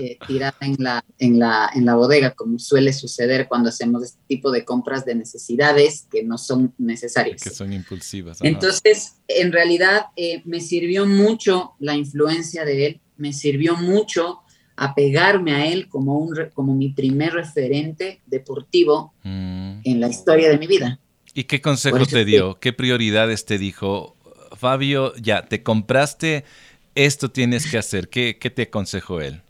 eh, 0.00 0.16
tirada 0.26 0.56
en 0.60 0.76
la, 0.78 1.04
en, 1.18 1.38
la, 1.40 1.68
en 1.74 1.84
la 1.84 1.96
bodega, 1.96 2.30
como 2.30 2.58
suele 2.60 2.92
suceder 2.92 3.48
cuando 3.48 3.68
hacemos 3.68 4.04
este 4.04 4.20
tipo 4.28 4.52
de 4.52 4.64
compras 4.64 5.04
de 5.04 5.16
necesidades 5.16 6.06
que 6.10 6.22
no 6.22 6.38
son 6.38 6.72
necesarias. 6.78 7.42
Que 7.42 7.50
son 7.50 7.72
impulsivas. 7.72 8.38
Entonces, 8.42 9.16
en 9.26 9.50
realidad, 9.50 10.06
eh, 10.16 10.42
me 10.44 10.60
sirvió 10.60 11.04
mucho 11.04 11.72
la 11.80 11.96
influencia 11.96 12.64
de 12.64 12.86
él, 12.86 13.00
me 13.16 13.32
sirvió 13.32 13.76
mucho 13.76 14.40
apegarme 14.76 15.52
a 15.52 15.66
él 15.66 15.88
como, 15.88 16.18
un, 16.18 16.36
como 16.54 16.74
mi 16.74 16.90
primer 16.90 17.32
referente 17.32 18.22
deportivo 18.26 19.14
mm. 19.24 19.80
en 19.84 20.00
la 20.00 20.08
historia 20.08 20.48
de 20.48 20.58
mi 20.58 20.68
vida. 20.68 21.00
¿Y 21.34 21.44
qué 21.44 21.60
consejo 21.60 22.06
te 22.06 22.24
dio? 22.24 22.60
¿Qué 22.60 22.72
prioridades 22.72 23.44
te 23.44 23.58
dijo? 23.58 24.16
Fabio, 24.56 25.12
ya, 25.16 25.46
te 25.46 25.64
compraste, 25.64 26.44
esto 26.94 27.30
tienes 27.30 27.70
que 27.70 27.78
hacer. 27.78 28.08
¿Qué, 28.08 28.38
qué 28.38 28.50
te 28.50 28.62
aconsejó 28.62 29.20
él? 29.20 29.42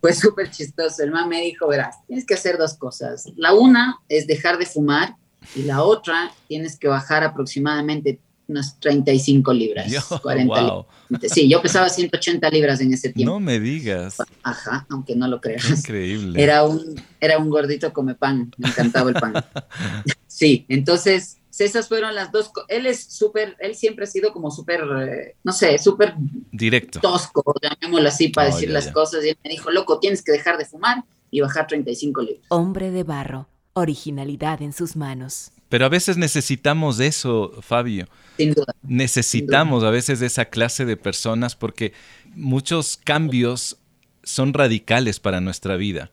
Pues 0.00 0.18
súper 0.18 0.50
chistoso. 0.50 1.02
El 1.02 1.10
man 1.10 1.28
me 1.28 1.40
dijo, 1.40 1.66
verás, 1.66 1.96
tienes 2.06 2.24
que 2.24 2.34
hacer 2.34 2.58
dos 2.58 2.74
cosas. 2.74 3.24
La 3.36 3.54
una 3.54 3.98
es 4.08 4.26
dejar 4.26 4.58
de 4.58 4.66
fumar 4.66 5.16
y 5.54 5.62
la 5.62 5.82
otra 5.82 6.32
tienes 6.48 6.78
que 6.78 6.88
bajar 6.88 7.24
aproximadamente 7.24 8.20
unas 8.48 8.78
35 8.78 9.52
libras, 9.52 9.92
40 10.22 10.60
libras. 11.10 11.32
Sí, 11.32 11.48
yo 11.48 11.60
pesaba 11.60 11.88
180 11.88 12.48
libras 12.50 12.80
en 12.80 12.92
ese 12.92 13.12
tiempo. 13.12 13.32
No 13.32 13.40
me 13.40 13.58
digas. 13.58 14.18
Ajá, 14.42 14.86
aunque 14.88 15.16
no 15.16 15.26
lo 15.26 15.40
creas. 15.40 15.68
Increíble. 15.68 16.40
Era 16.40 16.64
un, 16.64 17.00
era 17.20 17.38
un 17.38 17.50
gordito 17.50 17.92
come 17.92 18.14
pan, 18.14 18.52
me 18.58 18.68
encantaba 18.68 19.10
el 19.10 19.16
pan. 19.16 19.34
sí, 20.28 20.64
entonces 20.68 21.38
esas 21.60 21.88
fueron 21.88 22.14
las 22.14 22.32
dos. 22.32 22.50
Él 22.68 22.86
es 22.86 23.04
súper, 23.04 23.56
él 23.60 23.74
siempre 23.74 24.04
ha 24.04 24.08
sido 24.08 24.32
como 24.32 24.50
súper, 24.50 24.80
eh, 25.00 25.36
no 25.44 25.52
sé, 25.52 25.78
súper 25.78 26.14
directo. 26.52 27.00
Tosco, 27.00 27.42
llamémoslo 27.62 28.08
así, 28.08 28.28
para 28.28 28.48
decir 28.48 28.70
las 28.70 28.90
cosas. 28.90 29.24
Y 29.24 29.30
él 29.30 29.38
me 29.44 29.50
dijo, 29.50 29.70
loco, 29.70 29.98
tienes 29.98 30.22
que 30.22 30.32
dejar 30.32 30.58
de 30.58 30.64
fumar 30.64 31.04
y 31.30 31.40
bajar 31.40 31.66
35 31.66 32.22
libras. 32.22 32.44
Hombre 32.48 32.90
de 32.90 33.02
barro, 33.02 33.48
originalidad 33.72 34.62
en 34.62 34.72
sus 34.72 34.96
manos. 34.96 35.50
Pero 35.68 35.84
a 35.84 35.88
veces 35.88 36.16
necesitamos 36.16 37.00
eso, 37.00 37.52
Fabio. 37.60 38.06
Sin 38.36 38.54
duda. 38.54 38.74
Necesitamos 38.82 39.82
a 39.82 39.90
veces 39.90 40.20
de 40.20 40.26
esa 40.26 40.46
clase 40.46 40.84
de 40.84 40.96
personas 40.96 41.56
porque 41.56 41.92
muchos 42.34 42.96
cambios 42.96 43.78
son 44.22 44.52
radicales 44.52 45.18
para 45.18 45.40
nuestra 45.40 45.76
vida. 45.76 46.10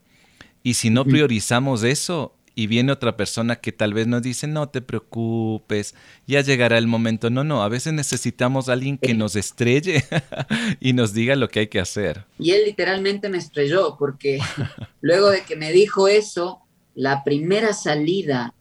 Y 0.63 0.75
si 0.75 0.89
no 0.89 1.03
priorizamos 1.05 1.83
eso, 1.83 2.35
y 2.55 2.67
viene 2.67 2.91
otra 2.91 3.17
persona 3.17 3.55
que 3.55 3.71
tal 3.71 3.93
vez 3.93 4.07
nos 4.07 4.21
dice, 4.21 4.47
no 4.47 4.69
te 4.69 4.81
preocupes, 4.81 5.95
ya 6.27 6.41
llegará 6.41 6.77
el 6.77 6.87
momento. 6.87 7.29
No, 7.29 7.43
no, 7.43 7.63
a 7.63 7.69
veces 7.69 7.93
necesitamos 7.93 8.69
a 8.69 8.73
alguien 8.73 8.97
que 8.97 9.13
nos 9.13 9.35
estrelle 9.35 10.03
y 10.79 10.93
nos 10.93 11.13
diga 11.13 11.35
lo 11.35 11.49
que 11.49 11.61
hay 11.61 11.67
que 11.67 11.79
hacer. 11.79 12.25
Y 12.37 12.51
él 12.51 12.63
literalmente 12.65 13.29
me 13.29 13.39
estrelló 13.39 13.95
porque 13.97 14.39
luego 15.01 15.31
de 15.31 15.41
que 15.43 15.55
me 15.55 15.71
dijo 15.71 16.07
eso, 16.07 16.59
la 16.93 17.23
primera 17.23 17.73
salida 17.73 18.53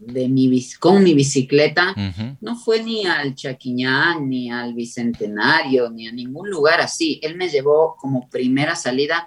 de 0.00 0.28
mi, 0.28 0.66
con 0.78 1.02
mi 1.02 1.14
bicicleta 1.14 1.94
no 2.40 2.56
fue 2.56 2.82
ni 2.82 3.06
al 3.06 3.34
Chaquiñán, 3.34 4.28
ni 4.28 4.50
al 4.50 4.74
Bicentenario, 4.74 5.90
ni 5.90 6.06
a 6.06 6.12
ningún 6.12 6.50
lugar 6.50 6.80
así. 6.80 7.18
Él 7.22 7.36
me 7.36 7.48
llevó 7.48 7.96
como 7.98 8.28
primera 8.28 8.76
salida 8.76 9.26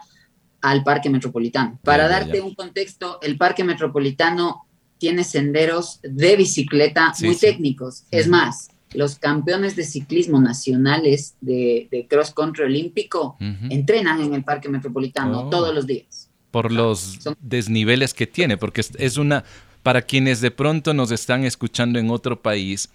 al 0.62 0.84
Parque 0.84 1.10
Metropolitano. 1.10 1.80
Para 1.84 2.08
darte 2.08 2.42
un 2.42 2.54
contexto, 2.56 3.20
el 3.22 3.38
Parque 3.38 3.64
Metropolitano 3.64 4.66
tiene 4.98 5.24
senderos 5.24 6.00
de 6.04 6.36
bicicleta 6.36 7.14
muy 7.22 7.36
técnicos. 7.36 8.04
Es 8.12 8.28
más, 8.28 8.70
los 8.94 9.18
campeones 9.18 9.76
de 9.76 9.84
ciclismo 9.84 10.40
nacionales 10.40 11.36
de, 11.42 12.08
cross 12.10 12.32
country 12.34 12.66
olímpico 12.66 13.38
entrenan 13.70 14.22
en 14.22 14.34
el 14.34 14.44
Parque 14.44 14.70
Metropolitano 14.70 15.42
oh. 15.42 15.50
todos 15.50 15.74
los 15.74 15.88
días. 15.88 16.30
Por 16.52 16.72
los 16.72 17.20
desniveles 17.40 18.14
que 18.14 18.26
tiene, 18.28 18.58
porque 18.58 18.82
es 18.98 19.18
una, 19.18 19.44
para 19.84 20.02
quienes 20.02 20.42
de 20.42 20.52
pronto 20.52 20.94
nos 20.94 21.12
están 21.12 21.46
escuchando 21.46 22.00
en 22.00 22.10
otro 22.10 22.42
país, 22.42 22.90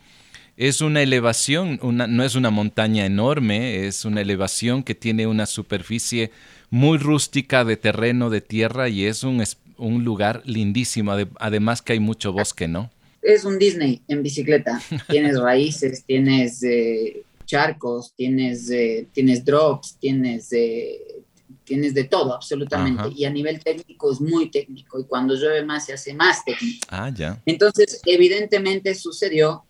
es 0.56 0.80
una 0.80 1.02
elevación, 1.02 1.78
una, 1.82 2.06
no 2.06 2.22
es 2.22 2.34
una 2.34 2.50
montaña 2.50 3.06
enorme, 3.06 3.86
es 3.86 4.04
una 4.04 4.20
elevación 4.20 4.82
que 4.82 4.94
tiene 4.94 5.26
una 5.26 5.46
superficie 5.46 6.30
muy 6.74 6.98
rústica 6.98 7.64
de 7.64 7.76
terreno, 7.76 8.30
de 8.30 8.40
tierra 8.40 8.88
y 8.88 9.04
es 9.04 9.22
un, 9.22 9.40
un 9.78 10.02
lugar 10.02 10.42
lindísimo, 10.44 11.12
además 11.38 11.82
que 11.82 11.92
hay 11.92 12.00
mucho 12.00 12.32
bosque, 12.32 12.66
¿no? 12.66 12.90
Es 13.22 13.44
un 13.44 13.60
Disney 13.60 14.02
en 14.08 14.24
bicicleta, 14.24 14.82
tienes 15.08 15.38
raíces, 15.38 16.02
tienes 16.04 16.64
eh, 16.64 17.22
charcos, 17.46 18.12
tienes, 18.16 18.68
eh, 18.70 19.06
tienes 19.12 19.44
drops, 19.44 19.98
tienes, 20.00 20.52
eh, 20.52 20.98
tienes 21.62 21.94
de 21.94 22.04
todo 22.04 22.34
absolutamente 22.34 23.04
y 23.14 23.24
a 23.24 23.30
nivel 23.30 23.62
técnico 23.62 24.10
es 24.10 24.20
muy 24.20 24.50
técnico 24.50 24.98
y 24.98 25.04
cuando 25.04 25.36
llueve 25.36 25.64
más 25.64 25.86
se 25.86 25.92
hace 25.92 26.12
más 26.12 26.44
técnico. 26.44 26.88
Ah, 26.90 27.08
ya. 27.14 27.40
Entonces, 27.46 28.00
evidentemente 28.04 28.96
sucedió 28.96 29.62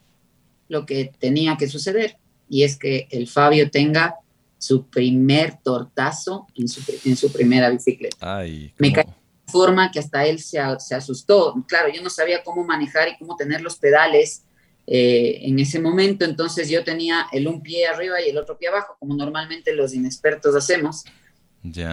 lo 0.68 0.86
que 0.86 1.12
tenía 1.18 1.58
que 1.58 1.68
suceder 1.68 2.16
y 2.48 2.62
es 2.62 2.78
que 2.78 3.08
el 3.10 3.28
Fabio 3.28 3.70
tenga 3.70 4.14
su 4.64 4.86
primer 4.86 5.58
tortazo 5.62 6.46
en 6.54 6.68
su, 6.68 6.80
en 7.04 7.16
su 7.16 7.30
primera 7.30 7.68
bicicleta. 7.68 8.38
Ay, 8.38 8.72
Me 8.78 8.92
cayó 8.92 9.10
de 9.10 9.52
forma 9.52 9.90
que 9.90 9.98
hasta 9.98 10.24
él 10.24 10.38
se, 10.38 10.58
se, 10.78 10.94
asustó. 10.94 11.54
Claro, 11.68 11.92
yo 11.92 12.02
no 12.02 12.08
sabía 12.08 12.42
cómo 12.42 12.64
manejar 12.64 13.08
y 13.08 13.18
cómo 13.18 13.36
tener 13.36 13.60
los 13.60 13.76
pedales 13.76 14.44
eh, 14.86 15.40
en 15.42 15.58
ese 15.58 15.78
momento, 15.80 16.24
entonces 16.24 16.68
yo 16.68 16.82
tenía 16.82 17.26
el 17.32 17.46
un 17.46 17.62
pie 17.62 17.86
arriba 17.86 18.20
y 18.20 18.30
el 18.30 18.38
otro 18.38 18.58
pie 18.58 18.68
abajo, 18.68 18.96
como 18.98 19.14
normalmente 19.14 19.74
los 19.74 19.94
inexpertos 19.94 20.54
hacemos. 20.54 21.04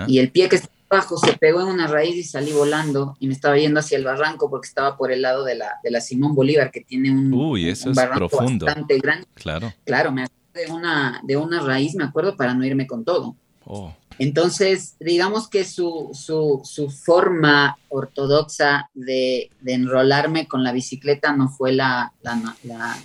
Y 0.08 0.20
el 0.20 0.32
pie 0.32 0.50
que 0.50 0.58
estaba 0.58 0.74
abajo 0.90 1.18
se 1.18 1.38
pegó 1.38 1.62
en 1.62 1.68
una 1.68 1.88
raíz 1.88 2.16
y 2.16 2.24
salí 2.24 2.52
volando 2.52 3.16
y 3.20 3.28
me 3.28 3.34
estaba 3.34 3.58
yendo 3.58 3.80
hacia 3.80 3.98
el 3.98 4.04
barranco 4.04 4.50
porque 4.50 4.68
estaba 4.68 4.98
por 4.98 5.12
el 5.12 5.22
lado 5.22 5.46
de 5.46 5.56
la, 5.56 5.80
de 5.84 5.92
la 5.92 6.02
Simón 6.02 6.36
Bolívar, 6.36 6.72
que 6.72 6.82
tiene 6.82 7.12
un, 7.12 7.34
Uy, 7.34 7.70
eso 7.70 7.92
es 7.92 7.98
profundo. 8.14 8.66
bastante 8.66 8.98
grande. 9.00 9.26
Claro. 9.36 9.74
Claro, 9.86 10.12
me 10.12 10.26
de 10.54 10.72
una, 10.72 11.22
de 11.24 11.38
una 11.38 11.62
raíz, 11.62 11.96
me 11.96 12.04
acuerdo, 12.04 12.36
para 12.36 12.54
no 12.54 12.66
irme 12.66 12.88
con 12.88 13.04
todo. 13.06 13.36
Oh. 13.66 13.94
Entonces, 14.18 14.96
digamos 15.00 15.50
que 15.50 15.64
su, 15.66 16.12
su, 16.14 16.62
su 16.64 16.90
forma 16.90 17.78
ortodoxa 17.90 18.90
de, 18.94 19.50
de, 19.62 19.74
enrolarme 19.74 20.48
con 20.48 20.64
la 20.64 20.72
bicicleta 20.72 21.36
no 21.36 21.50
fue 21.50 21.72
la, 21.72 22.14
la, 22.22 22.56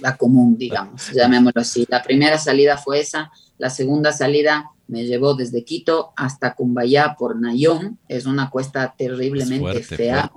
la, 0.01 0.17
común, 0.17 0.59
digamos, 0.59 1.11
llamémoslo 1.15 1.63
así. 1.63 1.87
La 1.89 2.03
primera 2.03 2.39
salida 2.39 2.77
fue 2.77 3.01
esa, 3.01 3.31
la 3.57 3.71
segunda 3.71 4.13
salida 4.13 4.73
me 4.89 5.05
llevó 5.05 5.35
desde 5.35 5.65
Quito 5.65 6.13
hasta 6.17 6.55
Cumbayá 6.55 7.17
por 7.19 7.41
Nayón, 7.41 7.99
es 8.09 8.27
una 8.27 8.51
cuesta 8.51 8.95
terriblemente 8.97 9.83
fea. 9.83 10.31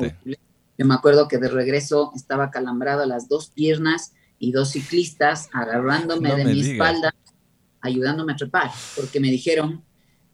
Yo 0.77 0.85
me 0.85 0.93
acuerdo 0.93 1.27
que 1.27 1.39
de 1.39 1.49
regreso 1.49 2.13
estaba 2.15 2.51
calambrado 2.51 3.05
las 3.05 3.27
dos 3.27 3.49
piernas 3.49 4.13
y 4.39 4.51
dos 4.51 4.71
ciclistas 4.71 5.49
agarrándome 5.53 6.35
de 6.35 6.45
mi 6.45 6.61
espalda, 6.61 7.13
ayudándome 7.81 8.33
a 8.33 8.35
trepar, 8.35 8.71
porque 8.95 9.19
me 9.19 9.29
dijeron, 9.29 9.83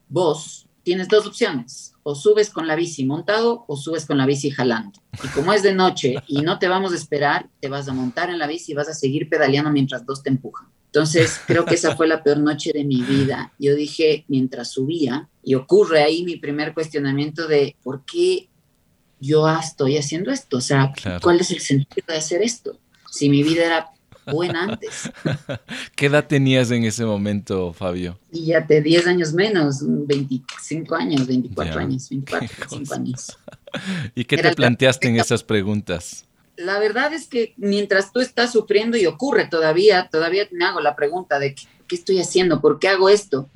vos 0.07 0.67
tienes 0.83 1.07
dos 1.07 1.25
opciones, 1.25 1.95
o 2.03 2.13
subes 2.13 2.51
con 2.51 2.67
la 2.67 2.75
bici 2.75 3.03
montado 3.03 3.65
o 3.67 3.75
subes 3.75 4.05
con 4.05 4.19
la 4.19 4.27
bici 4.27 4.51
jalando. 4.51 5.01
Y 5.23 5.27
como 5.29 5.51
es 5.51 5.63
de 5.63 5.73
noche 5.73 6.15
y 6.27 6.43
no 6.43 6.59
te 6.59 6.67
vamos 6.67 6.93
a 6.93 6.95
esperar, 6.95 7.49
te 7.59 7.67
vas 7.67 7.89
a 7.89 7.93
montar 7.93 8.29
en 8.29 8.37
la 8.37 8.45
bici 8.45 8.71
y 8.71 8.75
vas 8.75 8.87
a 8.87 8.93
seguir 8.93 9.27
pedaleando 9.27 9.71
mientras 9.71 10.05
dos 10.05 10.21
te 10.21 10.29
empujan. 10.29 10.67
Entonces, 10.85 11.41
creo 11.45 11.65
que 11.65 11.75
esa 11.75 11.95
fue 11.95 12.07
la 12.07 12.23
peor 12.23 12.37
noche 12.37 12.71
de 12.71 12.85
mi 12.85 13.01
vida. 13.01 13.51
Yo 13.59 13.75
dije, 13.75 14.23
mientras 14.27 14.71
subía, 14.71 15.27
y 15.43 15.55
ocurre 15.55 16.03
ahí 16.03 16.23
mi 16.23 16.37
primer 16.37 16.73
cuestionamiento 16.73 17.47
de 17.47 17.75
por 17.83 18.05
qué 18.05 18.47
yo 19.19 19.49
estoy 19.49 19.97
haciendo 19.97 20.31
esto. 20.31 20.57
O 20.57 20.61
sea, 20.61 20.93
¿cuál 21.21 21.39
es 21.39 21.51
el 21.51 21.59
sentido 21.59 22.05
de 22.07 22.17
hacer 22.17 22.43
esto? 22.43 22.79
Si 23.11 23.29
mi 23.29 23.43
vida 23.43 23.65
era 23.65 23.91
buena 24.25 24.63
antes. 24.63 25.11
¿Qué 25.95 26.07
edad 26.07 26.27
tenías 26.27 26.71
en 26.71 26.83
ese 26.83 27.05
momento, 27.05 27.73
Fabio? 27.73 28.17
Y 28.31 28.45
ya 28.45 28.65
te 28.65 28.81
10 28.81 29.07
años 29.07 29.33
menos, 29.33 29.79
25 29.81 30.95
años, 30.95 31.27
24 31.27 31.79
años, 31.79 32.09
24, 32.09 32.49
años. 32.95 33.37
¿Y 34.15 34.25
qué 34.25 34.37
te 34.37 34.53
planteaste 34.53 35.07
en 35.07 35.19
esas 35.19 35.43
preguntas? 35.43 36.25
La 36.57 36.79
verdad 36.79 37.13
es 37.13 37.27
que 37.27 37.53
mientras 37.57 38.13
tú 38.13 38.21
estás 38.21 38.53
sufriendo 38.53 38.97
y 38.97 39.05
ocurre 39.05 39.47
todavía, 39.47 40.07
todavía 40.09 40.47
me 40.51 40.65
hago 40.65 40.79
la 40.79 40.95
pregunta 40.95 41.37
de 41.37 41.53
qué, 41.53 41.95
estoy 41.95 42.19
haciendo, 42.19 42.61
por 42.61 42.79
qué 42.79 42.87
hago 42.87 43.09
esto. 43.09 43.49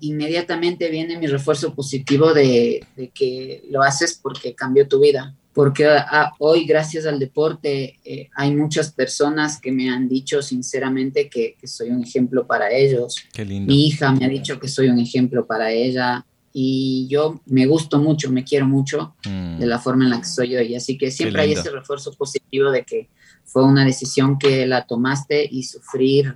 Inmediatamente 0.00 0.88
viene 0.88 1.18
mi 1.18 1.26
refuerzo 1.26 1.74
positivo 1.74 2.32
de, 2.32 2.86
de 2.96 3.08
que 3.08 3.64
lo 3.68 3.82
haces 3.82 4.18
porque 4.22 4.54
cambió 4.54 4.86
tu 4.86 5.00
vida 5.00 5.34
porque 5.56 5.86
ah, 5.88 6.34
hoy 6.38 6.66
gracias 6.66 7.06
al 7.06 7.18
deporte 7.18 7.98
eh, 8.04 8.28
hay 8.34 8.54
muchas 8.54 8.92
personas 8.92 9.58
que 9.58 9.72
me 9.72 9.88
han 9.88 10.06
dicho 10.06 10.42
sinceramente 10.42 11.30
que, 11.30 11.56
soy 11.64 11.88
un 11.88 12.04
ejemplo 12.04 12.46
para 12.46 12.70
ellos. 12.70 13.16
Mi 13.38 13.86
hija 13.86 14.12
me 14.12 14.26
ha 14.26 14.28
dicho 14.28 14.60
que 14.60 14.68
soy 14.68 14.88
un 14.88 14.98
ejemplo 14.98 15.46
para 15.46 15.72
ella 15.72 16.26
y 16.52 17.06
yo 17.08 17.40
me 17.46 17.64
gusto 17.64 17.98
mucho, 17.98 18.30
me 18.30 18.44
quiero 18.44 18.66
mucho 18.66 19.16
mm. 19.24 19.58
de 19.58 19.66
la 19.66 19.78
forma 19.78 20.04
en 20.04 20.10
la 20.10 20.18
que 20.18 20.26
soy 20.26 20.54
hoy. 20.56 20.74
Así 20.74 20.98
que 20.98 21.10
siempre 21.10 21.40
hay 21.40 21.52
ese 21.52 21.70
refuerzo 21.70 22.12
positivo 22.12 22.70
de 22.70 22.84
que 22.84 23.08
fue 23.44 23.64
una 23.64 23.86
decisión 23.86 24.38
que 24.38 24.66
la 24.66 24.86
tomaste 24.86 25.48
y 25.50 25.62
sufrir 25.62 26.34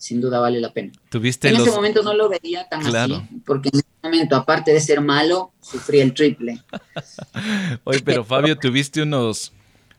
sin 0.00 0.18
duda 0.18 0.40
vale 0.40 0.60
la 0.60 0.72
pena. 0.72 0.92
¿Tuviste 1.10 1.50
en 1.50 1.56
ese 1.56 1.70
momento 1.70 2.02
no 2.02 2.14
lo 2.14 2.30
veía 2.30 2.66
tan 2.70 2.80
así, 2.86 3.20
porque 3.44 3.68
en 3.70 3.80
ese 3.80 3.88
momento, 4.02 4.34
aparte 4.34 4.72
de 4.72 4.80
ser 4.80 5.02
malo, 5.02 5.52
sufrí 5.60 6.00
el 6.00 6.14
triple. 6.14 6.58
Oye, 7.84 8.00
pero 8.02 8.24
Fabio, 8.24 8.56
tuviste 8.56 9.02
unos 9.02 9.52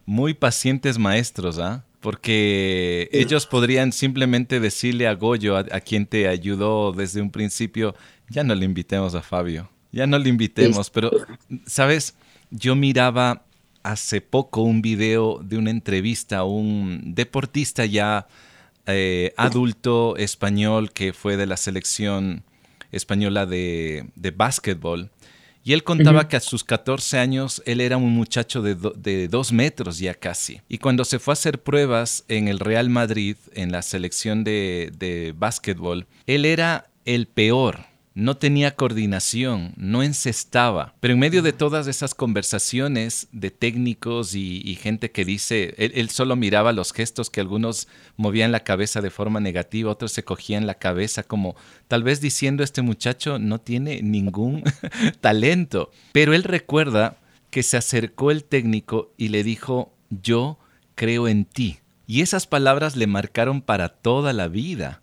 muy 0.07 0.33
pacientes 0.33 0.97
maestros, 0.97 1.59
¿ah? 1.59 1.85
Porque 1.99 3.09
ellos 3.11 3.45
podrían 3.45 3.91
simplemente 3.91 4.59
decirle 4.59 5.07
a 5.07 5.13
Goyo, 5.13 5.55
a, 5.55 5.63
quien 5.81 6.07
te 6.07 6.27
ayudó 6.27 6.93
desde 6.93 7.21
un 7.21 7.29
principio, 7.29 7.93
ya 8.27 8.43
no 8.43 8.55
le 8.55 8.65
invitemos 8.65 9.13
a 9.13 9.21
Fabio, 9.21 9.69
ya 9.91 10.07
no 10.07 10.17
le 10.17 10.29
invitemos, 10.29 10.89
pero, 10.89 11.11
¿sabes? 11.67 12.15
Yo 12.49 12.75
miraba 12.75 13.45
hace 13.83 14.19
poco 14.19 14.63
un 14.63 14.81
video 14.81 15.41
de 15.43 15.59
una 15.59 15.69
entrevista 15.69 16.39
a 16.39 16.43
un 16.43 17.13
deportista 17.13 17.85
ya 17.85 18.27
eh, 18.87 19.33
adulto 19.37 20.15
español 20.17 20.91
que 20.91 21.13
fue 21.13 21.37
de 21.37 21.45
la 21.45 21.57
selección 21.57 22.43
española 22.91 23.45
de, 23.45 24.07
de 24.15 24.31
básquetbol. 24.31 25.09
Y 25.63 25.73
él 25.73 25.83
contaba 25.83 26.27
que 26.27 26.37
a 26.37 26.39
sus 26.39 26.63
14 26.63 27.19
años 27.19 27.61
él 27.67 27.81
era 27.81 27.97
un 27.97 28.11
muchacho 28.11 28.63
de, 28.63 28.75
de, 28.95 29.27
dos 29.27 29.51
metros 29.51 29.99
ya 29.99 30.15
casi. 30.15 30.59
Y 30.67 30.79
cuando 30.79 31.05
se 31.05 31.19
fue 31.19 31.33
a 31.33 31.33
hacer 31.33 31.61
pruebas 31.61 32.25
en 32.27 32.47
el 32.47 32.59
Real 32.59 32.89
Madrid, 32.89 33.35
en 33.53 33.71
la 33.71 33.83
selección 33.83 34.43
de, 34.43 34.91
de 34.97 35.35
básquetbol, 35.37 36.07
él 36.25 36.45
era 36.45 36.89
el 37.05 37.27
peor 37.27 37.90
no 38.13 38.35
tenía 38.35 38.75
coordinación, 38.75 39.73
no 39.77 40.03
encestaba. 40.03 40.95
Pero 40.99 41.13
en 41.13 41.19
medio 41.19 41.41
de 41.41 41.53
todas 41.53 41.87
esas 41.87 42.13
conversaciones 42.13 43.27
de 43.31 43.51
técnicos 43.51 44.35
y, 44.35 44.75
gente 44.81 45.11
que 45.11 45.23
dice, 45.23 45.73
él, 45.77 46.09
solo 46.09 46.35
miraba 46.35 46.73
los 46.73 46.91
gestos 46.91 47.29
que 47.29 47.39
algunos 47.39 47.87
movían 48.17 48.51
la 48.51 48.63
cabeza 48.63 49.01
de 49.01 49.11
forma 49.11 49.39
negativa, 49.39 49.91
otros 49.91 50.11
se 50.11 50.23
cogían 50.23 50.67
la 50.67 50.75
cabeza 50.75 51.23
como 51.23 51.55
tal 51.87 52.03
vez 52.03 52.19
diciendo 52.19 52.63
este 52.63 52.81
muchacho 52.81 53.39
no 53.39 53.59
tiene 53.59 54.01
ningún 54.01 54.63
talento. 55.21 55.91
Pero 56.11 56.33
él 56.33 56.43
recuerda 56.43 57.17
que 57.49 57.63
se 57.63 57.77
acercó 57.77 58.31
el 58.31 58.43
técnico 58.43 59.13
y 59.17 59.29
le 59.29 59.43
dijo, 59.43 59.93
yo 60.09 60.57
creo 60.95 61.27
en 61.27 61.45
ti. 61.45 61.79
Y 62.07 62.21
esas 62.21 62.45
palabras 62.45 62.97
le 62.97 63.07
marcaron 63.07 63.61
para 63.61 63.89
toda 63.89 64.33
la 64.33 64.49
vida. 64.49 65.00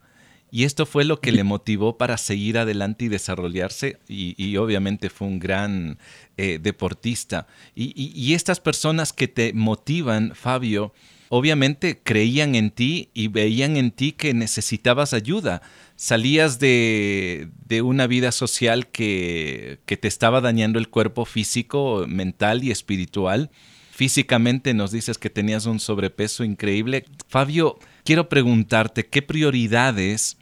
Y 0.50 0.64
esto 0.64 0.86
fue 0.86 1.04
lo 1.04 1.20
que 1.20 1.32
le 1.32 1.44
motivó 1.44 1.98
para 1.98 2.16
seguir 2.16 2.58
adelante 2.58 3.06
y 3.06 3.08
desarrollarse 3.08 3.98
y, 4.08 4.56
obviamente 4.56 5.10
fue 5.10 5.28
un 5.28 5.38
gran 5.38 5.98
eh, 6.36 6.58
deportista. 6.60 7.46
Y, 7.74 8.32
estas 8.34 8.60
personas 8.60 9.12
que 9.12 9.28
te 9.28 9.52
motivan, 9.52 10.32
Fabio, 10.34 10.92
obviamente 11.28 12.00
creían 12.02 12.54
en 12.54 12.70
ti 12.70 13.10
y 13.14 13.28
veían 13.28 13.76
en 13.76 13.90
ti 13.90 14.12
que 14.12 14.34
necesitabas 14.34 15.12
ayuda. 15.12 15.62
Salías 15.96 16.58
de, 16.58 17.50
una 17.82 18.06
vida 18.06 18.32
social 18.32 18.88
que, 18.88 19.80
que 19.86 19.96
te 19.96 20.08
estaba 20.08 20.40
dañando 20.40 20.78
el 20.78 20.88
cuerpo 20.88 21.24
físico, 21.24 22.04
mental 22.08 22.64
y 22.64 22.70
espiritual. 22.70 23.50
Físicamente 23.90 24.74
nos 24.74 24.92
dices 24.92 25.18
que 25.18 25.28
tenías 25.28 25.66
un 25.66 25.80
sobrepeso 25.80 26.44
increíble. 26.44 27.04
Fabio, 27.26 27.80
quiero 28.04 28.28
preguntarte 28.28 29.04
qué 29.04 29.22
prioridades 29.22 30.37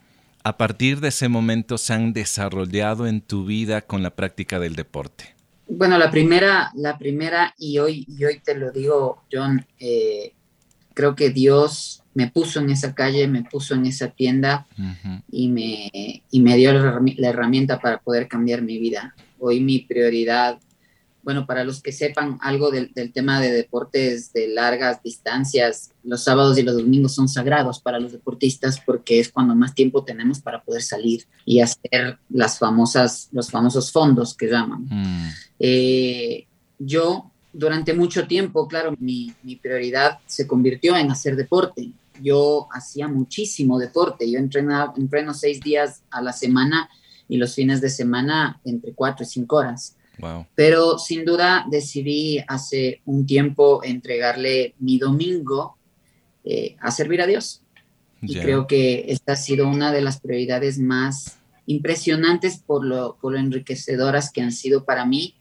a 0.47 0.57
partir 0.57 1.01
de 1.01 1.09
ese 1.09 1.29
momento 1.29 1.77
se 1.77 1.93
han 1.93 2.13
desarrollado 2.13 3.09
en 3.09 3.21
tu 3.21 3.45
vida 3.47 3.81
con 3.81 4.05
la 4.05 4.11
práctica 4.15 4.61
del 4.61 4.77
deporte. 4.77 5.35
Bueno, 5.69 5.99
la 5.99 6.09
primera, 6.09 6.71
la 6.77 6.97
primera, 6.99 7.53
y 7.59 7.79
hoy, 7.79 8.07
hoy 8.25 8.41
te 8.45 8.55
lo 8.55 8.71
digo, 8.71 9.25
John, 9.33 9.67
eh, 9.81 10.35
creo 10.95 11.17
que 11.17 11.31
Dios 11.31 12.05
me 12.15 12.29
puso 12.31 12.61
en 12.61 12.71
esa 12.71 12.95
calle, 12.95 13.27
me 13.27 13.43
puso 13.43 13.75
en 13.75 13.87
esa 13.87 14.11
tienda 14.11 14.69
y, 15.29 15.49
me, 15.49 16.23
y 16.31 16.41
me 16.41 16.57
dio 16.57 16.73
la 16.73 17.29
herramienta 17.29 17.81
para 17.81 17.99
poder 17.99 18.29
cambiar 18.29 18.63
mi 18.63 18.79
vida. 18.79 19.17
Hoy 19.41 19.59
mi 19.59 19.81
prioridad 19.81 20.61
bueno, 21.27 21.45
para 21.45 21.65
los 21.65 21.83
que 21.83 21.91
sepan 21.91 22.39
algo 22.41 22.71
del, 22.71 22.93
tema 23.13 23.41
de 23.41 23.51
deportes 23.51 24.33
de 24.33 24.47
largas 24.47 25.03
distancias, 25.03 25.91
los 26.05 26.23
sábados 26.23 26.57
y 26.57 26.63
los 26.63 26.77
domingos 26.77 27.17
son 27.17 27.29
sagrados 27.29 27.81
para 27.81 27.99
los 27.99 28.13
deportistas 28.13 28.81
porque 28.87 29.19
es 29.19 29.33
cuando 29.33 29.57
más 29.57 29.75
tiempo 29.75 30.05
tenemos 30.05 30.39
para 30.39 30.63
poder 30.63 30.83
salir 30.83 31.25
y 31.45 31.59
hacer 31.59 32.21
las 32.29 32.61
famosas, 32.61 33.29
los 33.33 33.51
famosos 33.51 33.91
fondos 33.91 34.37
que 34.37 34.47
llaman. 34.47 34.87
Mm. 34.89 35.29
Eh, 35.59 36.47
yo, 36.79 37.33
durante 37.53 37.93
mucho 37.93 38.29
tiempo, 38.29 38.69
claro, 38.69 38.95
mi, 38.97 39.33
mi 39.43 39.57
prioridad 39.57 40.21
se 40.27 40.47
convirtió 40.47 40.97
en 40.97 41.11
hacer 41.11 41.35
deporte. 41.35 41.91
Yo 42.23 42.69
hacía 42.71 43.09
muchísimo 43.09 43.81
deporte. 43.81 44.31
Yo 44.31 44.39
entrenaba, 44.39 44.95
entreno 44.97 45.35
seis 45.35 45.61
días 45.61 46.05
a 46.09 46.23
la 46.23 46.33
semana 46.33 46.89
y 47.29 47.37
los 47.37 47.53
fines 47.57 47.81
de 47.81 47.91
semana 47.91 48.61
entre 48.65 48.93
cuatro 48.93 49.25
y 49.25 49.27
cinco 49.27 49.57
horas. 49.57 49.96
Pero 50.55 50.99
sin 50.99 51.25
duda 51.25 51.67
decidí 51.71 52.39
hace 52.49 53.01
un 53.05 53.27
tiempo 53.27 53.83
entregarle 53.85 54.75
mi 54.79 54.99
domingo 54.99 55.77
eh, 56.45 56.77
a 56.81 56.91
servir 56.91 57.21
a 57.21 57.27
Dios. 57.27 57.63
Y 58.23 58.39
creo 58.41 58.67
que 58.67 59.07
esta 59.09 59.33
ha 59.33 59.37
sido 59.37 59.69
una 59.69 59.93
de 59.93 60.01
las 60.01 60.21
prioridades 60.21 60.79
más 60.79 61.39
impresionantes 61.67 62.59
por 62.59 62.85
lo, 62.85 63.19
por 63.21 63.33
lo 63.33 63.39
enriquecedoras 63.39 64.33
que 64.33 64.41
han 64.41 64.53
sido 64.53 64.85
para 64.85 65.05
mí 65.05 65.35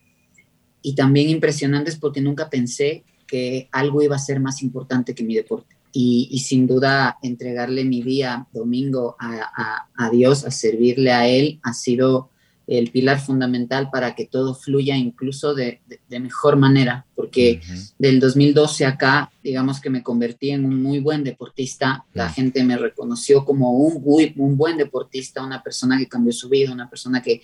y 0.82 0.94
también 0.94 1.30
impresionantes 1.30 1.96
porque 1.96 2.22
nunca 2.22 2.50
pensé 2.50 3.04
que 3.28 3.70
algo 3.72 4.02
iba 4.02 4.16
a 4.16 4.20
ser 4.20 4.40
más 4.40 4.62
importante 4.62 5.16
que 5.16 5.24
mi 5.24 5.36
deporte. 5.36 5.76
Y, 5.98 6.40
sin 6.40 6.68
duda 6.68 7.18
entregarle 7.24 7.86
mi 7.86 8.04
día 8.04 8.48
domingo 8.52 9.16
a, 9.18 9.88
a, 9.96 10.10
Dios, 10.10 10.44
a 10.44 10.52
servirle 10.52 11.14
a 11.14 11.28
Él, 11.28 11.60
ha 11.64 11.74
sido 11.74 12.30
el 12.68 12.90
pilar 12.92 13.20
fundamental 13.20 13.90
para 13.92 14.16
que 14.16 14.26
todo 14.26 14.56
fluya 14.56 14.98
incluso 14.98 15.54
de, 15.54 15.82
mejor 16.10 16.56
manera, 16.56 17.06
porque 17.16 17.62
del 18.00 18.20
2012 18.20 18.86
acá, 18.86 19.32
digamos 19.44 19.80
que 19.80 19.90
me 19.90 20.02
convertí 20.02 20.50
en 20.50 20.66
un 20.66 20.82
muy 20.82 21.00
buen 21.00 21.24
deportista, 21.24 22.06
la 22.14 22.30
gente 22.30 22.64
me 22.64 22.78
reconoció 22.78 23.46
como 23.46 23.74
un, 23.74 24.02
muy, 24.02 24.34
un 24.38 24.58
buen 24.58 24.78
deportista, 24.78 25.44
una 25.44 25.62
persona 25.62 25.98
que 25.98 26.08
cambió 26.08 26.34
su 26.34 26.50
vida, 26.50 26.72
una 26.72 26.90
persona 26.90 27.22
que, 27.22 27.42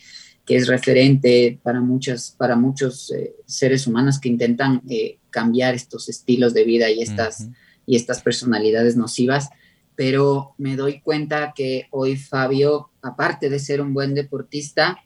es 0.47 0.67
referente 0.67 1.61
para, 1.63 1.79
muchas, 1.79 2.35
para 2.37 2.57
muchos 2.57 3.09
eh, 3.11 3.35
seres 3.45 3.87
humanos 3.87 4.19
que 4.19 4.27
intentan 4.27 4.81
eh, 4.89 5.17
cambiar 5.29 5.75
estos 5.75 6.09
estilos 6.09 6.53
de 6.53 6.65
vida 6.65 6.89
y 6.89 7.01
estas, 7.01 7.47
y 7.85 7.95
estas 7.95 8.21
personalidades 8.21 8.97
nocivas. 8.97 9.47
Pero 9.95 10.53
me 10.57 10.75
doy 10.75 10.99
cuenta 10.99 11.53
que 11.55 11.87
hoy 11.91 12.17
Fabio, 12.17 12.89
aparte 13.01 13.49
de 13.49 13.59
ser 13.59 13.79
un 13.79 13.93
buen 13.93 14.13
deportista, 14.13 14.97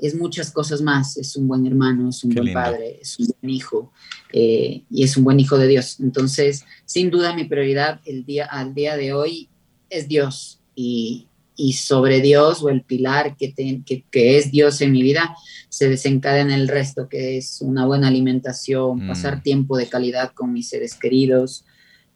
es 0.00 0.14
muchas 0.14 0.50
cosas 0.50 0.82
más. 0.82 1.16
Es 1.16 1.36
un 1.36 1.46
buen 1.46 1.66
hermano, 1.66 2.08
es 2.08 2.24
un 2.24 2.34
buen 2.34 2.52
padre, 2.52 2.98
es 3.00 3.18
un 3.18 3.26
buen 3.40 3.50
hijo 3.50 3.92
eh, 4.32 4.82
y 4.90 5.04
es 5.04 5.16
un 5.16 5.24
buen 5.24 5.40
hijo 5.40 5.58
de 5.58 5.68
Dios. 5.68 6.00
Entonces, 6.00 6.64
sin 6.84 7.10
duda 7.10 7.34
mi 7.34 7.44
prioridad 7.44 8.00
el 8.04 8.24
día, 8.24 8.46
al 8.46 8.74
día 8.74 8.96
de 8.96 9.12
hoy 9.12 9.48
es 9.88 10.08
Dios 10.08 10.60
y, 10.74 11.28
y 11.56 11.74
sobre 11.74 12.20
Dios 12.20 12.62
o 12.62 12.70
el 12.70 12.82
pilar 12.82 13.36
que, 13.36 13.52
que, 13.54 14.38
es 14.38 14.50
Dios 14.50 14.80
en 14.80 14.92
mi 14.92 15.02
vida, 15.02 15.36
se 15.68 15.88
desencadena 15.88 16.54
el 16.54 16.68
resto, 16.68 17.08
que 17.08 17.36
es 17.36 17.60
una 17.60 17.86
buena 17.86 18.08
alimentación, 18.08 19.04
mm. 19.04 19.08
pasar 19.08 19.42
tiempo 19.42 19.76
de 19.76 19.88
calidad 19.88 20.32
con 20.32 20.52
mis 20.52 20.68
seres 20.68 20.94
queridos, 20.94 21.64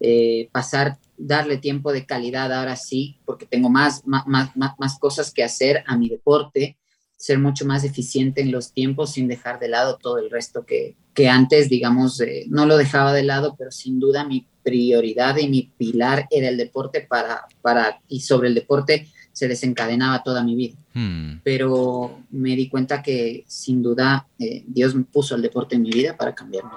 eh, 0.00 0.48
pasar, 0.52 0.98
darle 1.18 1.58
tiempo 1.58 1.92
de 1.92 2.06
calidad 2.06 2.52
ahora 2.52 2.76
sí, 2.76 3.18
porque 3.24 3.46
tengo 3.46 3.68
más, 3.68 4.06
más, 4.06 4.26
más, 4.26 4.50
más 4.56 4.98
cosas 4.98 5.30
que 5.30 5.44
hacer 5.44 5.84
a 5.86 5.96
mi 5.96 6.08
deporte, 6.08 6.78
ser 7.16 7.38
mucho 7.38 7.64
más 7.64 7.85
eficiente 7.85 8.42
en 8.42 8.53
los 8.53 8.72
tiempos 8.72 9.12
sin 9.12 9.29
dejar 9.29 9.59
de 9.59 9.68
lado 9.68 9.98
todo 10.00 10.18
el 10.18 10.31
resto 10.31 10.66
que, 10.66 10.96
que 11.14 11.29
antes, 11.29 11.68
digamos, 11.68 12.20
eh, 12.20 12.44
no 12.48 12.66
lo 12.66 12.77
dejaba 12.77 13.12
de 13.12 13.22
lado, 13.22 13.55
pero 13.57 13.70
sin 13.70 14.00
duda 14.00 14.27
mi 14.27 14.46
prioridad 14.62 15.37
y 15.37 15.48
mi 15.48 15.70
pilar 15.77 16.27
era 16.31 16.48
el 16.48 16.57
deporte 16.57 17.03
para, 17.03 17.46
para, 17.62 18.00
y 18.09 18.20
sobre 18.20 18.48
el 18.48 18.55
deporte 18.55 19.09
se 19.33 19.48
desencadenaba 19.48 20.22
toda 20.22 20.42
mi 20.42 20.55
vida. 20.55 20.77
Hmm. 20.94 21.40
Pero 21.42 22.22
me 22.31 22.57
di 22.57 22.68
cuenta 22.68 23.03
que 23.03 23.44
sin 23.46 23.83
duda 23.83 24.27
eh, 24.38 24.64
Dios 24.66 24.94
me 24.94 25.05
puso 25.05 25.35
el 25.35 25.42
deporte 25.42 25.77
en 25.77 25.83
mi 25.83 25.90
vida 25.90 26.16
para 26.16 26.35
cambiarme. 26.35 26.70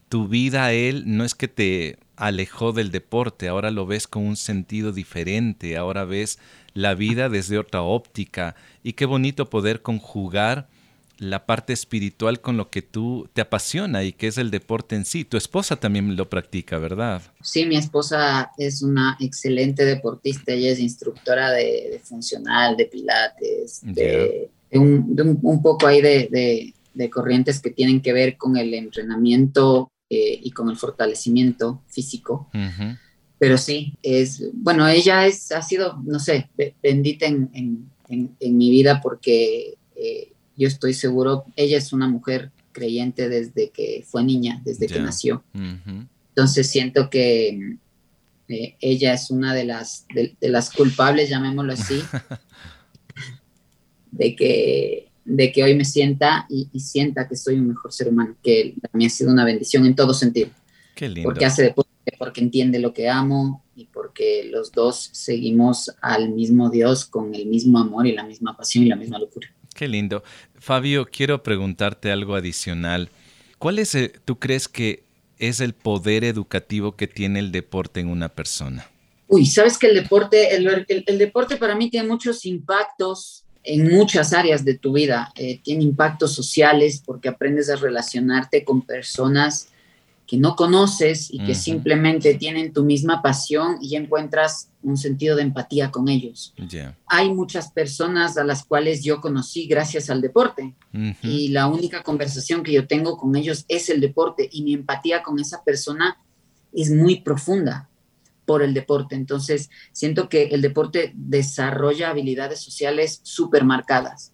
tu 0.09 0.29
vida 0.29 0.67
a 0.67 0.73
Él 0.73 1.05
no 1.07 1.25
es 1.25 1.35
que 1.35 1.49
te 1.49 1.99
alejó 2.21 2.73
del 2.73 2.91
deporte, 2.91 3.49
ahora 3.49 3.71
lo 3.71 3.87
ves 3.87 4.07
con 4.07 4.27
un 4.27 4.37
sentido 4.37 4.93
diferente, 4.93 5.79
ahora 5.79 6.05
ves 6.05 6.39
la 6.75 6.95
vida 6.95 7.31
desde 7.31 7.59
otra 7.59 7.81
óptica 7.83 8.55
y 8.83 8.93
qué 8.93 9.07
bonito 9.07 9.49
poder 9.49 9.81
conjugar 9.81 10.69
la 11.17 11.47
parte 11.47 11.73
espiritual 11.73 12.41
con 12.41 12.59
lo 12.59 12.71
que 12.71 12.83
tú 12.83 13.29
te 13.33 13.41
apasiona 13.41 14.05
y 14.05 14.13
que 14.13 14.27
es 14.27 14.37
el 14.37 14.51
deporte 14.51 14.97
en 14.97 15.07
sí. 15.07 15.25
Tu 15.25 15.39
esposa 15.39 15.77
también 15.77 16.15
lo 16.15 16.29
practica, 16.29 16.79
¿verdad? 16.79 17.23
Sí, 17.43 17.65
mi 17.65 17.77
esposa 17.77 18.51
es 18.59 18.83
una 18.83 19.17
excelente 19.19 19.85
deportista, 19.87 20.53
ella 20.53 20.71
es 20.71 20.79
instructora 20.79 21.51
de, 21.53 22.01
funcional, 22.05 22.77
de 22.77 22.85
pilates, 22.85 23.81
de, 23.83 24.51
un, 24.73 25.63
poco 25.63 25.87
ahí 25.87 26.03
de, 26.03 26.75
de 26.95 27.11
corrientes 27.11 27.61
que 27.61 27.71
tienen 27.71 28.03
que 28.03 28.13
ver 28.13 28.37
con 28.37 28.59
el 28.59 28.75
entrenamiento 28.75 29.91
eh, 30.13 30.41
y 30.43 30.51
con 30.51 30.69
el 30.69 30.77
fortalecimiento 30.77 31.85
físico. 31.87 32.51
Pero 33.39 33.57
sí, 33.57 33.95
es, 34.03 34.43
bueno, 34.53 34.89
ella 34.89 35.25
es, 35.25 35.53
ha 35.53 35.63
sido, 35.63 36.03
no 36.05 36.19
sé, 36.19 36.51
bendita 36.83 37.27
en, 37.27 37.89
en, 38.09 38.59
mi 38.59 38.71
vida 38.71 39.01
porque 39.01 39.79
eh, 39.95 40.33
yo 40.57 40.67
estoy 40.67 40.95
seguro, 40.95 41.45
ella 41.55 41.79
es 41.79 41.93
una 41.93 42.09
mujer 42.09 42.51
creyente 42.73 43.29
desde 43.29 43.71
que 43.71 44.05
fue 44.05 44.25
niña, 44.25 44.61
desde 44.65 44.89
que 44.89 44.99
nació. 44.99 45.45
Entonces 45.55 46.69
siento 46.69 47.09
que 47.09 47.77
eh, 48.49 48.75
ella 48.81 49.15
es 49.15 49.31
una 49.31 49.55
de 49.55 49.65
las, 49.65 50.07
de 50.13 50.49
las 50.49 50.71
culpables, 50.71 51.31
llamémoslo 51.31 51.73
así, 51.73 52.03
de 54.11 54.35
que 54.35 55.10
de 55.25 55.53
que 55.53 55.63
hoy 55.63 55.75
me 55.75 55.85
sienta 55.85 56.47
y, 56.49 56.69
sienta 56.81 57.29
que 57.29 57.37
soy 57.37 57.57
un 57.57 57.69
mejor 57.69 57.93
ser 57.93 58.09
humano, 58.09 58.37
que 58.43 58.75
mí 58.93 59.07
ha 59.07 59.11
sido 59.11 59.31
una 59.31 59.45
bendición 59.45 59.87
en 59.87 59.95
todo 59.95 60.15
sentido. 60.15 60.51
Qué 60.95 61.09
lindo. 61.09 61.29
Porque 61.29 61.45
hace 61.45 61.63
deporte, 61.63 61.91
porque 62.19 62.41
entiende 62.41 62.79
lo 62.79 62.93
que 62.93 63.09
amo 63.09 63.65
y 63.75 63.87
porque 63.87 64.49
los 64.51 64.73
dos 64.73 65.11
seguimos 65.13 65.95
al 66.01 66.31
mismo 66.31 66.71
Dios 66.71 67.05
con 67.05 67.35
el 67.35 67.47
mismo 67.47 67.79
amor 67.79 68.07
y 68.07 68.13
la 68.13 68.25
misma 68.25 68.57
pasión 68.57 68.85
y 68.85 68.89
la 68.89 68.97
misma 68.97 69.19
locura. 69.19 69.49
Qué 69.75 69.89
lindo. 69.89 70.23
Fabio, 70.59 71.07
quiero 71.07 71.43
preguntarte 71.43 72.11
algo 72.11 72.35
adicional. 72.35 73.09
¿Cuál 73.59 73.79
es, 73.79 73.97
tú 74.25 74.39
crees 74.39 74.69
que 74.69 75.05
es 75.39 75.61
el 75.61 75.73
poder 75.73 76.25
educativo 76.25 76.97
que 76.97 77.07
tiene 77.07 77.39
el 77.39 77.53
deporte 77.53 78.01
en 78.01 78.09
una 78.09 78.29
persona? 78.29 78.87
Uy, 79.29 79.47
sabes 79.47 79.79
que 79.79 79.87
el 79.87 79.95
deporte, 79.95 80.57
el 80.57 81.19
deporte 81.19 81.57
para 81.57 81.77
mí 81.77 81.89
tiene 81.89 82.09
muchos 82.09 82.45
impactos 82.45 83.45
en 83.65 83.89
muchas 83.89 84.33
áreas 84.33 84.65
de 84.65 84.75
tu 84.75 84.93
vida. 84.93 85.33
Eh, 85.37 85.61
tiene 85.63 85.85
impactos 85.85 86.35
sociales 86.35 87.03
porque 87.05 87.29
aprendes 87.29 87.71
a 87.71 87.77
relacionarte 87.77 88.65
con 88.65 88.83
personas 88.83 89.69
que 90.31 90.37
no 90.37 90.55
conoces 90.55 91.29
y 91.29 91.45
que 91.45 91.57
simplemente 91.57 92.35
tienen 92.35 92.73
tu 92.73 92.85
misma 92.85 93.21
pasión 93.21 93.79
y 93.83 93.97
encuentras 93.97 94.71
un 94.81 94.97
sentido 94.97 95.35
de 95.35 95.43
empatía 95.43 95.91
con 95.91 96.09
ellos. 96.09 96.55
Hay 97.07 97.35
muchas 97.35 97.73
personas 97.73 98.39
a 98.39 98.45
las 98.45 98.65
cuales 98.65 99.03
yo 99.03 99.21
conocí 99.21 99.67
gracias 99.67 100.09
al 100.09 100.21
deporte 100.21 100.77
y 101.25 101.49
la 101.49 101.67
única 101.67 102.05
conversación 102.05 102.63
que 102.63 102.71
yo 102.73 102.87
tengo 102.87 103.17
con 103.17 103.35
ellos 103.35 103.65
es 103.67 103.91
el 103.91 104.01
deporte 104.01 104.49
y 104.53 104.63
mi 104.63 104.75
empatía 104.75 105.25
con 105.25 105.41
esa 105.41 105.65
persona 105.65 106.17
es 106.73 106.93
muy 106.93 107.23
profunda 107.23 107.90
por 108.51 108.65
el 108.65 108.75
deporte. 108.75 109.15
Entonces, 109.15 109.71
siento 109.93 110.29
que 110.29 110.47
el 110.47 110.61
deporte 110.61 111.13
desarrolla 111.15 112.11
habilidades 112.11 112.59
sociales 112.59 113.21
súper 113.23 113.63
marcadas. 113.65 114.33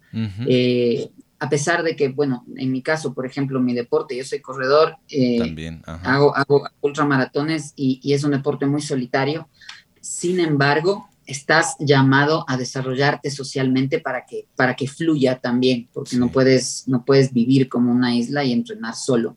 Eh, 0.49 1.11
a 1.39 1.51
pesar 1.51 1.83
de 1.83 1.97
que, 1.97 2.09
bueno, 2.09 2.47
en 2.57 2.73
mi 2.73 2.81
caso, 2.81 3.13
por 3.13 3.27
ejemplo, 3.27 3.61
mi 3.61 3.75
deporte, 3.75 4.17
yo 4.17 4.25
soy 4.25 4.41
corredor, 4.41 4.97
eh, 5.11 5.37
También, 5.39 5.83
hago, 5.85 6.35
hago 6.35 6.67
ultramaratones 6.81 7.75
y, 7.77 8.01
y, 8.03 8.15
es 8.15 8.25
un 8.25 8.31
deporte 8.31 8.65
muy 8.65 8.81
solitario. 8.81 9.51
Sin 10.01 10.41
embargo, 10.41 11.11
estás 11.27 11.77
llamado 11.79 12.47
a 12.49 12.57
desarrollarte 12.57 13.31
socialmente 13.31 14.01
para 14.01 14.25
que, 14.25 14.47
para 14.57 14.77
que 14.77 14.89
fluya 14.89 15.41
también, 15.41 15.91
porque 15.93 16.17
no, 16.17 16.33
puedes, 16.33 16.85
no 16.87 17.05
puedes 17.05 17.35
vivir 17.35 17.69
como 17.69 17.93
una 17.93 18.15
isla 18.15 18.45
y 18.45 18.53
entrenar 18.53 18.95
solo. 18.95 19.37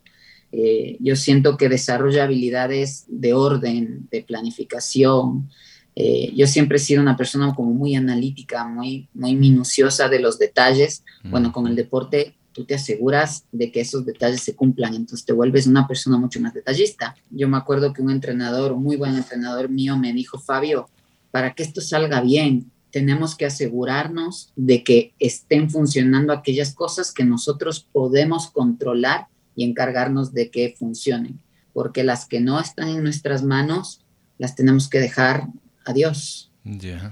Eh, 0.52 0.96
yo 1.00 1.16
siento 1.16 1.56
que 1.56 1.68
desarrolla 1.68 2.24
habilidades 2.24 3.04
de 3.08 3.34
orden, 3.34 4.08
de 4.10 4.22
planificación. 4.22 5.48
Eh, 5.94 6.32
yo 6.34 6.46
siempre 6.46 6.76
he 6.76 6.80
sido 6.80 7.02
una 7.02 7.16
persona 7.16 7.54
como 7.54 7.72
muy 7.72 7.94
analítica, 7.94 8.66
muy, 8.66 9.08
muy 9.14 9.34
minuciosa 9.34 10.08
de 10.08 10.20
los 10.20 10.38
detalles. 10.38 11.04
Bueno, 11.24 11.52
con 11.52 11.66
el 11.66 11.76
deporte 11.76 12.34
tú 12.52 12.64
te 12.64 12.74
aseguras 12.74 13.44
de 13.52 13.70
que 13.70 13.80
esos 13.80 14.04
detalles 14.04 14.42
se 14.42 14.56
cumplan, 14.56 14.94
entonces 14.94 15.24
te 15.24 15.32
vuelves 15.32 15.66
una 15.66 15.86
persona 15.86 16.18
mucho 16.18 16.40
más 16.40 16.52
detallista. 16.52 17.14
Yo 17.30 17.48
me 17.48 17.56
acuerdo 17.56 17.92
que 17.92 18.02
un 18.02 18.10
entrenador, 18.10 18.72
un 18.72 18.82
muy 18.82 18.96
buen 18.96 19.14
entrenador 19.14 19.68
mío, 19.68 19.96
me 19.96 20.12
dijo, 20.12 20.38
Fabio, 20.38 20.88
para 21.30 21.54
que 21.54 21.62
esto 21.62 21.80
salga 21.80 22.20
bien, 22.20 22.70
tenemos 22.90 23.36
que 23.36 23.46
asegurarnos 23.46 24.52
de 24.56 24.82
que 24.82 25.14
estén 25.20 25.70
funcionando 25.70 26.32
aquellas 26.32 26.74
cosas 26.74 27.12
que 27.12 27.24
nosotros 27.24 27.86
podemos 27.92 28.50
controlar 28.50 29.28
y 29.54 29.64
encargarnos 29.64 30.32
de 30.32 30.50
que 30.50 30.74
funcionen, 30.78 31.40
porque 31.72 32.04
las 32.04 32.26
que 32.26 32.40
no 32.40 32.60
están 32.60 32.88
en 32.88 33.02
nuestras 33.02 33.42
manos 33.42 34.00
las 34.38 34.54
tenemos 34.54 34.88
que 34.88 35.00
dejar 35.00 35.48
a 35.84 35.92
Dios. 35.92 36.50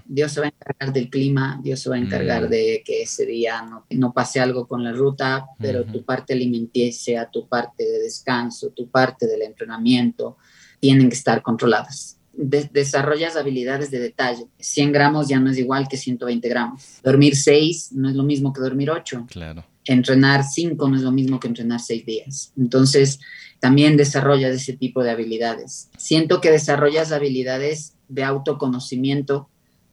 Dios 0.06 0.32
se 0.32 0.40
va 0.40 0.46
a 0.46 0.50
encargar 0.50 0.92
del 0.92 1.08
clima, 1.08 1.58
Dios 1.62 1.80
se 1.80 1.88
va 1.88 1.96
a 1.96 1.98
encargar 1.98 2.46
mm. 2.46 2.50
de 2.50 2.82
que 2.84 3.02
ese 3.02 3.24
día 3.24 3.62
no, 3.62 3.86
no, 3.90 4.12
pase 4.12 4.40
algo 4.40 4.66
con 4.66 4.84
la 4.84 4.92
ruta, 4.92 5.46
pero 5.58 5.84
tu 5.84 6.04
parte 6.04 6.34
alimenticia, 6.34 7.28
tu 7.30 7.48
parte 7.48 7.84
de 7.84 7.98
descanso, 8.00 8.70
tu 8.70 8.88
parte 8.88 9.26
del 9.26 9.42
entrenamiento, 9.42 10.36
tienen 10.80 11.08
que 11.08 11.14
estar 11.14 11.42
controladas. 11.42 12.18
desarrollas 12.32 13.36
habilidades 13.36 13.90
de 13.90 14.00
detalle. 14.00 14.46
100 14.58 14.92
gramos 14.92 15.28
ya 15.28 15.40
no 15.40 15.50
es 15.50 15.58
igual 15.58 15.88
que 15.88 15.96
120 15.96 16.48
gramos. 16.48 17.00
Dormir 17.02 17.34
6 17.34 17.92
no 17.92 18.08
es 18.08 18.14
lo 18.14 18.24
mismo 18.24 18.52
que 18.52 18.60
dormir 18.60 18.90
8. 18.90 19.26
Claro 19.28 19.64
entrenar 19.88 20.44
cinco 20.44 20.88
no 20.88 20.96
es 20.96 21.02
lo 21.02 21.12
mismo 21.12 21.40
que 21.40 21.48
entrenar 21.48 21.80
seis 21.80 22.04
días. 22.04 22.52
Entonces, 22.56 23.18
también 23.58 23.96
desarrollas 23.96 24.54
ese 24.54 24.74
tipo 24.74 25.02
de 25.02 25.10
habilidades. 25.10 25.88
Siento 25.96 26.40
que 26.40 26.50
desarrollas 26.50 27.10
habilidades 27.10 27.94
de 28.08 28.22
autoconocimiento 28.22 29.48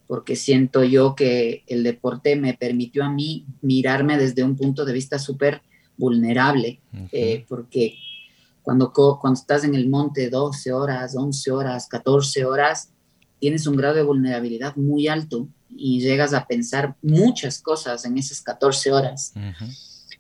porque 0.08 0.36
siento 0.36 0.84
yo 0.84 1.16
que 1.16 1.64
el 1.68 1.84
deporte 1.84 2.36
me 2.36 2.54
permitió 2.54 3.04
a 3.04 3.10
mí 3.10 3.46
mirarme 3.62 4.18
desde 4.18 4.44
un 4.44 4.56
punto 4.56 4.86
de 4.86 4.94
vista 4.94 5.18
súper 5.18 5.62
vulnerable, 5.98 6.80
eh, 7.12 7.46
porque 7.48 7.96
Cuando, 8.62 8.92
cuando 8.92 9.40
estás 9.40 9.64
en 9.64 9.76
el 9.76 9.88
monte 9.90 10.30
12 10.30 10.74
horas, 10.74 11.16
11 11.16 11.52
horas, 11.52 11.88
14 11.88 12.46
horas, 12.46 12.90
tienes 13.40 13.68
un 13.68 13.76
grado 13.76 13.96
de 13.96 14.04
vulnerabilidad 14.04 14.76
muy 14.76 15.08
alto 15.08 15.48
y 15.76 16.02
llegas 16.02 16.34
a 16.34 16.48
pensar 16.48 16.96
muchas 17.02 17.62
cosas 17.62 18.06
en 18.06 18.18
esas 18.18 18.42
14 18.42 18.92
horas. 18.92 19.34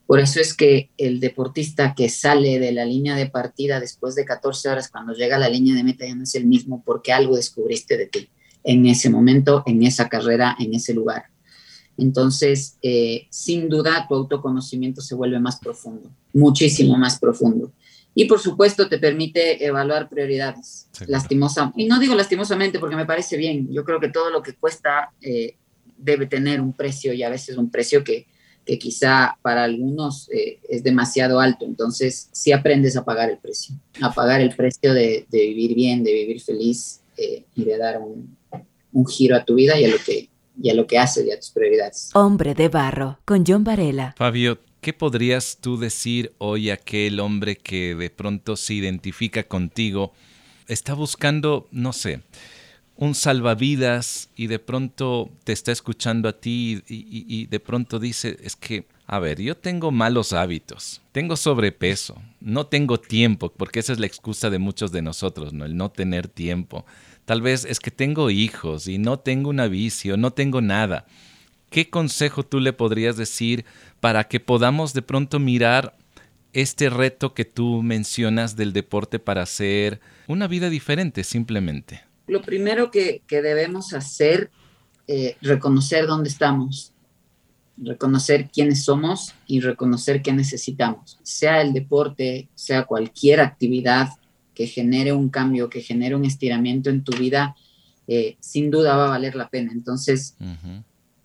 Por 0.06 0.20
eso 0.20 0.40
es 0.40 0.54
que 0.54 0.92
el 0.98 1.20
deportista 1.20 1.96
que 1.96 2.10
sale 2.10 2.60
de 2.60 2.72
la 2.72 2.86
línea 2.86 3.16
de 3.16 3.28
partida 3.28 3.80
después 3.80 4.14
de 4.16 4.26
14 4.26 4.70
horas, 4.70 4.90
cuando 4.90 5.14
llega 5.14 5.38
a 5.38 5.40
la 5.40 5.50
línea 5.50 5.74
de 5.74 5.84
meta, 5.84 6.06
ya 6.06 6.16
no 6.16 6.24
es 6.24 6.36
el 6.36 6.46
mismo 6.46 6.84
porque 6.86 7.12
algo 7.12 7.36
descubriste 7.36 7.98
de 7.98 8.06
ti 8.08 8.30
en 8.64 8.86
ese 8.86 9.10
momento, 9.10 9.64
en 9.66 9.84
esa 9.84 10.10
carrera, 10.10 10.56
en 10.60 10.74
ese 10.74 10.94
lugar. 10.94 11.26
Entonces, 11.98 12.78
eh, 12.82 13.28
sin 13.30 13.70
duda, 13.70 14.06
tu 14.08 14.16
autoconocimiento 14.16 15.02
se 15.02 15.16
vuelve 15.16 15.40
más 15.40 15.60
profundo, 15.60 16.12
muchísimo 16.34 16.98
más 16.98 17.20
profundo. 17.20 17.72
Y 18.16 18.26
por 18.26 18.40
supuesto, 18.40 18.88
te 18.88 18.98
permite 18.98 19.64
evaluar 19.64 20.10
prioridades. 20.10 20.88
Lastimosa, 21.08 21.72
y 21.76 21.86
no 21.86 22.00
digo 22.00 22.16
lastimosamente 22.16 22.80
porque 22.80 22.96
me 22.96 23.06
parece 23.06 23.36
bien. 23.38 23.68
Yo 23.72 23.84
creo 23.84 24.00
que 24.00 24.10
todo 24.10 24.30
lo 24.30 24.42
que 24.42 24.56
cuesta 24.56 25.12
eh, 25.22 25.58
debe 25.98 26.26
tener 26.26 26.62
un 26.62 26.74
precio 26.74 27.14
y 27.14 27.24
a 27.24 27.30
veces 27.30 27.58
un 27.58 27.70
precio 27.70 28.04
que, 28.04 28.26
que 28.66 28.80
quizá 28.80 29.38
para 29.42 29.66
algunos 29.66 30.30
eh, 30.32 30.60
es 30.70 30.82
demasiado 30.82 31.42
alto. 31.42 31.66
Entonces, 31.66 32.30
sí 32.32 32.54
aprendes 32.54 32.96
a 32.96 33.04
pagar 33.04 33.30
el 33.30 33.38
precio, 33.38 33.76
a 34.02 34.14
pagar 34.14 34.40
el 34.40 34.56
precio 34.56 34.94
de, 34.94 35.26
de 35.30 35.40
vivir 35.48 35.76
bien, 35.76 36.04
de 36.04 36.14
vivir 36.14 36.42
feliz 36.42 37.02
y 37.18 37.64
de 37.64 37.78
dar 37.78 38.02
un, 38.02 38.36
un 38.96 39.06
giro 39.06 39.36
a 39.36 39.44
tu 39.44 39.56
vida 39.56 39.78
y 39.80 39.86
a 39.86 39.90
lo 39.90 39.98
que, 40.04 40.30
y 40.60 40.70
a, 40.70 40.74
lo 40.74 40.88
que 40.88 40.98
haces 40.98 41.26
y 41.28 41.32
a 41.32 41.40
tus 41.40 41.52
prioridades. 41.52 42.12
Hombre 42.14 42.56
de 42.56 42.70
barro, 42.70 43.20
con 43.26 43.44
John 43.46 43.64
Varela. 43.64 44.16
Fabio, 44.18 44.60
¿qué 44.86 44.94
podrías 44.94 45.58
tú 45.60 45.80
decir 45.80 46.36
hoy 46.38 46.70
a 46.70 46.76
aquel 46.76 47.20
hombre 47.20 47.56
que 47.56 47.96
de 47.96 48.12
pronto 48.12 48.56
se 48.56 48.76
identifica 48.76 49.42
contigo, 49.42 50.14
está 50.68 50.94
buscando, 50.94 51.68
no 51.72 51.92
sé, 51.92 52.22
un 52.96 53.16
salvavidas 53.16 54.30
y 54.36 54.46
de 54.46 54.60
pronto 54.60 55.32
te 55.44 55.54
está 55.54 55.72
escuchando 55.72 56.30
a 56.30 56.34
ti 56.34 56.84
y, 56.88 57.48
de 57.48 57.60
pronto 57.60 57.98
dice, 57.98 58.38
es 58.44 58.56
que, 58.56 58.86
a 59.08 59.18
ver, 59.18 59.42
yo 59.42 59.58
tengo 59.58 59.90
malos 59.90 60.34
hábitos, 60.34 61.02
tengo 61.12 61.36
sobrepeso, 61.36 62.22
no 62.40 62.68
tengo 62.68 63.00
tiempo, 63.00 63.52
porque 63.58 63.80
esa 63.80 63.92
es 63.92 64.00
la 64.00 64.06
excusa 64.06 64.52
de 64.52 64.60
muchos 64.60 64.92
de 64.92 65.02
nosotros, 65.02 65.52
¿no? 65.52 65.66
El 65.66 65.76
no 65.76 65.90
tener 65.90 66.28
tiempo. 66.28 66.86
Tal 67.26 67.42
vez 67.42 67.66
es 67.66 67.80
que 67.80 67.90
tengo 67.90 68.30
hijos 68.30 68.88
y 68.88 69.00
no 69.00 69.18
tengo 69.18 69.50
una 69.50 69.66
vicio, 69.66 70.16
no 70.16 70.30
tengo 70.30 70.62
nada. 70.62 71.08
¿Qué 71.70 71.90
consejo 71.90 72.44
tú 72.44 72.60
le 72.60 72.74
podrías 72.74 73.18
decir 73.18 73.66
para 74.00 74.26
que 74.26 74.40
podamos 74.40 74.94
de 74.94 75.02
pronto 75.02 75.40
mirar 75.40 75.96
este 76.54 76.90
reto 76.90 77.34
que 77.34 77.44
tú 77.44 77.82
mencionas 77.82 78.56
del 78.56 78.72
deporte 78.72 79.20
para 79.20 79.42
hacer 79.42 80.00
una 80.28 80.48
vida 80.48 80.70
diferente 80.70 81.24
simplemente? 81.24 82.02
Lo 82.28 82.42
primero 82.42 82.92
que, 82.92 83.22
debemos 83.30 83.94
hacer 83.94 84.50
es 85.08 85.34
eh, 85.34 85.38
reconocer 85.42 86.08
dónde 86.08 86.30
estamos, 86.30 86.94
reconocer 87.78 88.50
quiénes 88.52 88.86
somos 88.86 89.36
y 89.46 89.60
reconocer 89.60 90.22
qué 90.22 90.34
necesitamos. 90.34 91.20
Sea 91.24 91.62
el 91.62 91.74
deporte, 91.74 92.48
sea 92.56 92.86
cualquier 92.86 93.42
actividad, 93.42 94.10
que 94.56 94.66
genere 94.66 95.12
un 95.12 95.30
cambio, 95.30 95.70
que 95.70 95.82
genere 95.82 96.16
un 96.16 96.26
estiramiento 96.26 96.90
en 96.90 97.04
tu 97.04 97.16
vida, 97.18 97.56
eh, 98.08 98.38
sin 98.40 98.72
duda 98.72 98.96
va 98.96 99.08
a 99.08 99.10
valer 99.10 99.36
la 99.36 99.50
pena. 99.50 99.72
Entonces, 99.74 100.36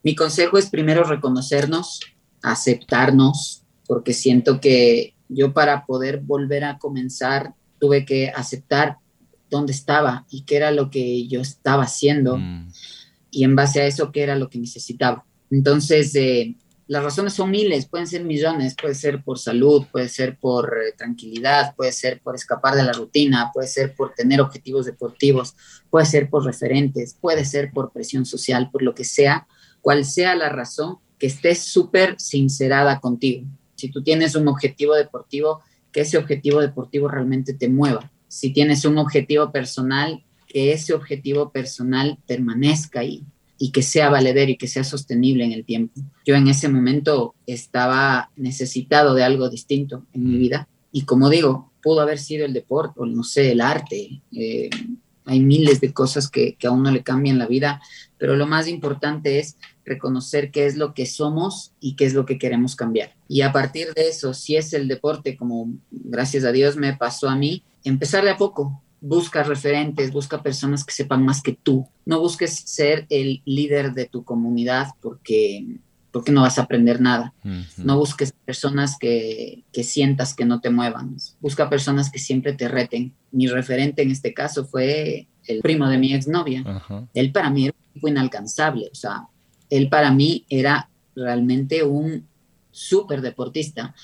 mi 0.02 0.14
consejo 0.14 0.58
es 0.58 0.70
primero 0.70 1.04
reconocernos, 1.04 2.00
aceptarnos, 2.42 3.64
porque 3.86 4.12
siento 4.12 4.60
que 4.60 5.14
yo 5.28 5.52
para 5.52 5.84
poder 5.86 6.20
volver 6.20 6.64
a 6.64 6.78
comenzar 6.78 7.54
tuve 7.78 8.04
que 8.04 8.28
aceptar 8.28 8.96
dónde 9.50 9.72
estaba 9.72 10.26
y 10.30 10.42
qué 10.42 10.56
era 10.56 10.70
lo 10.70 10.90
que 10.90 11.26
yo 11.26 11.40
estaba 11.40 11.84
haciendo 11.84 12.36
mm. 12.36 12.72
y 13.30 13.44
en 13.44 13.56
base 13.56 13.80
a 13.80 13.86
eso 13.86 14.12
qué 14.12 14.22
era 14.22 14.36
lo 14.36 14.48
que 14.48 14.58
necesitaba. 14.58 15.24
Entonces, 15.50 16.14
eh, 16.14 16.56
las 16.86 17.02
razones 17.02 17.34
son 17.34 17.50
miles, 17.50 17.86
pueden 17.86 18.06
ser 18.06 18.24
millones, 18.24 18.74
puede 18.80 18.94
ser 18.94 19.22
por 19.22 19.38
salud, 19.38 19.86
puede 19.90 20.08
ser 20.08 20.38
por 20.38 20.76
eh, 20.76 20.92
tranquilidad, 20.96 21.74
puede 21.76 21.92
ser 21.92 22.20
por 22.20 22.34
escapar 22.34 22.74
de 22.74 22.84
la 22.84 22.92
rutina, 22.92 23.50
puede 23.52 23.68
ser 23.68 23.94
por 23.94 24.14
tener 24.14 24.40
objetivos 24.40 24.86
deportivos, 24.86 25.54
puede 25.88 26.06
ser 26.06 26.28
por 26.28 26.44
referentes, 26.44 27.16
puede 27.20 27.44
ser 27.44 27.70
por 27.72 27.92
presión 27.92 28.26
social, 28.26 28.70
por 28.70 28.82
lo 28.82 28.94
que 28.94 29.04
sea, 29.04 29.46
cual 29.80 30.04
sea 30.04 30.34
la 30.34 30.48
razón, 30.48 30.96
que 31.18 31.26
estés 31.26 31.60
súper 31.60 32.16
sincerada 32.18 33.00
contigo. 33.00 33.46
Si 33.76 33.90
tú 33.90 34.02
tienes 34.02 34.34
un 34.34 34.48
objetivo 34.48 34.94
deportivo, 34.94 35.60
que 35.92 36.02
ese 36.02 36.18
objetivo 36.18 36.60
deportivo 36.60 37.08
realmente 37.08 37.54
te 37.54 37.68
mueva. 37.68 38.10
Si 38.28 38.52
tienes 38.52 38.84
un 38.84 38.98
objetivo 38.98 39.50
personal, 39.52 40.22
que 40.46 40.72
ese 40.72 40.94
objetivo 40.94 41.50
personal 41.50 42.18
permanezca 42.26 43.00
ahí 43.00 43.24
y 43.58 43.72
que 43.72 43.82
sea 43.82 44.08
valedero 44.08 44.50
y 44.50 44.56
que 44.56 44.68
sea 44.68 44.84
sostenible 44.84 45.44
en 45.44 45.52
el 45.52 45.64
tiempo. 45.64 46.00
Yo 46.24 46.34
en 46.34 46.48
ese 46.48 46.68
momento 46.68 47.34
estaba 47.46 48.30
necesitado 48.36 49.14
de 49.14 49.22
algo 49.22 49.50
distinto 49.50 50.06
en 50.12 50.24
mi 50.24 50.36
mm. 50.36 50.38
vida 50.38 50.68
y 50.92 51.02
como 51.02 51.28
digo, 51.28 51.70
pudo 51.82 52.00
haber 52.00 52.18
sido 52.18 52.46
el 52.46 52.52
deporte 52.52 53.00
o 53.00 53.06
no 53.06 53.22
sé, 53.22 53.52
el 53.52 53.60
arte. 53.60 54.22
Eh, 54.32 54.70
hay 55.24 55.40
miles 55.40 55.80
de 55.80 55.92
cosas 55.92 56.30
que, 56.30 56.54
que 56.54 56.66
a 56.66 56.70
uno 56.70 56.90
le 56.90 57.02
cambian 57.02 57.38
la 57.38 57.46
vida, 57.46 57.80
pero 58.18 58.36
lo 58.36 58.46
más 58.46 58.68
importante 58.68 59.38
es 59.38 59.56
reconocer 59.84 60.50
qué 60.50 60.66
es 60.66 60.76
lo 60.76 60.94
que 60.94 61.06
somos 61.06 61.72
y 61.80 61.96
qué 61.96 62.04
es 62.04 62.14
lo 62.14 62.26
que 62.26 62.38
queremos 62.38 62.76
cambiar. 62.76 63.14
Y 63.28 63.42
a 63.42 63.52
partir 63.52 63.92
de 63.94 64.08
eso, 64.08 64.34
si 64.34 64.56
es 64.56 64.72
el 64.72 64.88
deporte, 64.88 65.36
como 65.36 65.72
gracias 65.90 66.44
a 66.44 66.52
Dios 66.52 66.76
me 66.76 66.96
pasó 66.96 67.28
a 67.28 67.36
mí, 67.36 67.62
empezar 67.84 68.24
de 68.24 68.30
a 68.30 68.36
poco, 68.36 68.82
busca 69.00 69.42
referentes, 69.42 70.12
busca 70.12 70.42
personas 70.42 70.84
que 70.84 70.92
sepan 70.92 71.24
más 71.24 71.42
que 71.42 71.52
tú. 71.52 71.88
No 72.04 72.20
busques 72.20 72.54
ser 72.54 73.06
el 73.08 73.42
líder 73.44 73.92
de 73.92 74.06
tu 74.06 74.24
comunidad 74.24 74.88
porque, 75.00 75.66
porque 76.12 76.32
no 76.32 76.42
vas 76.42 76.58
a 76.58 76.62
aprender 76.62 77.00
nada. 77.00 77.32
No 77.76 77.98
busques 77.98 78.32
personas 78.44 78.96
que, 78.98 79.64
que, 79.72 79.84
sientas 79.84 80.34
que 80.34 80.44
no 80.44 80.60
te 80.60 80.70
muevan. 80.70 81.16
Busca 81.40 81.70
personas 81.70 82.10
que 82.10 82.18
siempre 82.18 82.52
te 82.52 82.68
reten. 82.68 83.14
Mi 83.30 83.46
referente 83.46 84.02
en 84.02 84.10
este 84.10 84.34
caso 84.34 84.66
fue 84.66 85.28
el 85.46 85.60
primo 85.60 85.88
de 85.88 85.98
mi 85.98 86.14
exnovia. 86.14 86.64
Él 87.14 87.32
para 87.32 87.50
mí 87.50 87.66
era 87.66 87.74
un 88.02 88.10
inalcanzable. 88.10 88.88
O 88.92 88.94
sea, 88.94 89.28
él 89.68 89.88
para 89.88 90.12
mí 90.12 90.44
era 90.48 90.90
realmente 91.14 91.82
un 91.82 92.26
súper 92.70 93.20
deportista. 93.20 93.94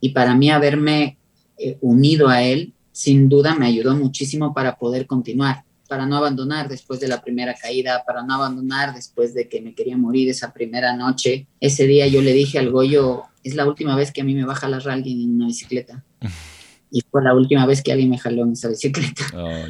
Y 0.00 0.10
para 0.10 0.34
mí 0.34 0.50
haberme 0.50 1.18
eh, 1.58 1.78
unido 1.80 2.28
a 2.28 2.42
él 2.42 2.72
sin 2.92 3.28
duda 3.28 3.54
me 3.54 3.66
ayudó 3.66 3.96
muchísimo 3.96 4.52
para 4.52 4.76
poder 4.76 5.06
continuar, 5.06 5.64
para 5.90 6.06
no 6.06 6.16
abandonar 6.16 6.68
después 6.68 7.00
de 7.00 7.08
la 7.08 7.20
primera 7.20 7.52
caída, 7.52 8.04
para 8.06 8.22
no 8.22 8.32
abandonar 8.32 8.94
después 8.94 9.34
de 9.34 9.48
que 9.48 9.60
me 9.60 9.74
quería 9.74 9.96
morir 9.96 10.28
esa 10.28 10.52
primera 10.52 10.96
noche. 10.96 11.48
Ese 11.58 11.84
día 11.88 12.06
yo 12.06 12.22
le 12.22 12.32
dije 12.32 12.60
al 12.60 12.70
Goyo, 12.70 13.24
es 13.42 13.56
la 13.56 13.66
última 13.66 13.96
vez 13.96 14.12
que 14.12 14.20
a 14.20 14.24
mí 14.24 14.32
me 14.32 14.44
va 14.44 14.52
a 14.52 14.56
jalar 14.56 14.88
alguien 14.88 15.20
en 15.20 15.34
una 15.34 15.48
bicicleta. 15.48 16.04
y 16.92 17.00
fue 17.10 17.24
la 17.24 17.34
última 17.34 17.66
vez 17.66 17.82
que 17.82 17.90
alguien 17.90 18.08
me 18.08 18.18
jaló 18.18 18.44
en 18.44 18.52
esa 18.52 18.68
bicicleta. 18.68 19.24
Oh, 19.34 19.64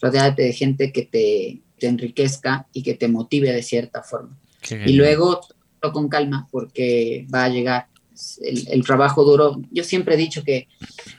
Rodeate 0.00 0.40
de 0.40 0.52
gente 0.54 0.90
que 0.90 1.02
te, 1.02 1.60
te, 1.78 1.86
enriquezca 1.86 2.66
y 2.72 2.82
que 2.82 2.94
te 2.94 3.08
motive 3.08 3.52
de 3.52 3.62
cierta 3.62 4.02
forma. 4.02 4.34
y 4.86 4.94
luego 4.94 5.42
con 5.92 6.08
calma 6.08 6.48
porque 6.50 7.26
va 7.32 7.44
a 7.44 7.48
llegar 7.50 7.88
el, 8.42 8.84
trabajo 8.84 9.24
duro. 9.24 9.60
Yo 9.70 9.84
siempre 9.84 10.14
he 10.14 10.18
dicho 10.18 10.42
que 10.44 10.68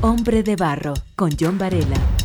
Hombre 0.01 0.43
de 0.43 0.57
Barro 0.57 0.93
con 1.15 1.31
John 1.39 1.57
Varela. 1.57 2.24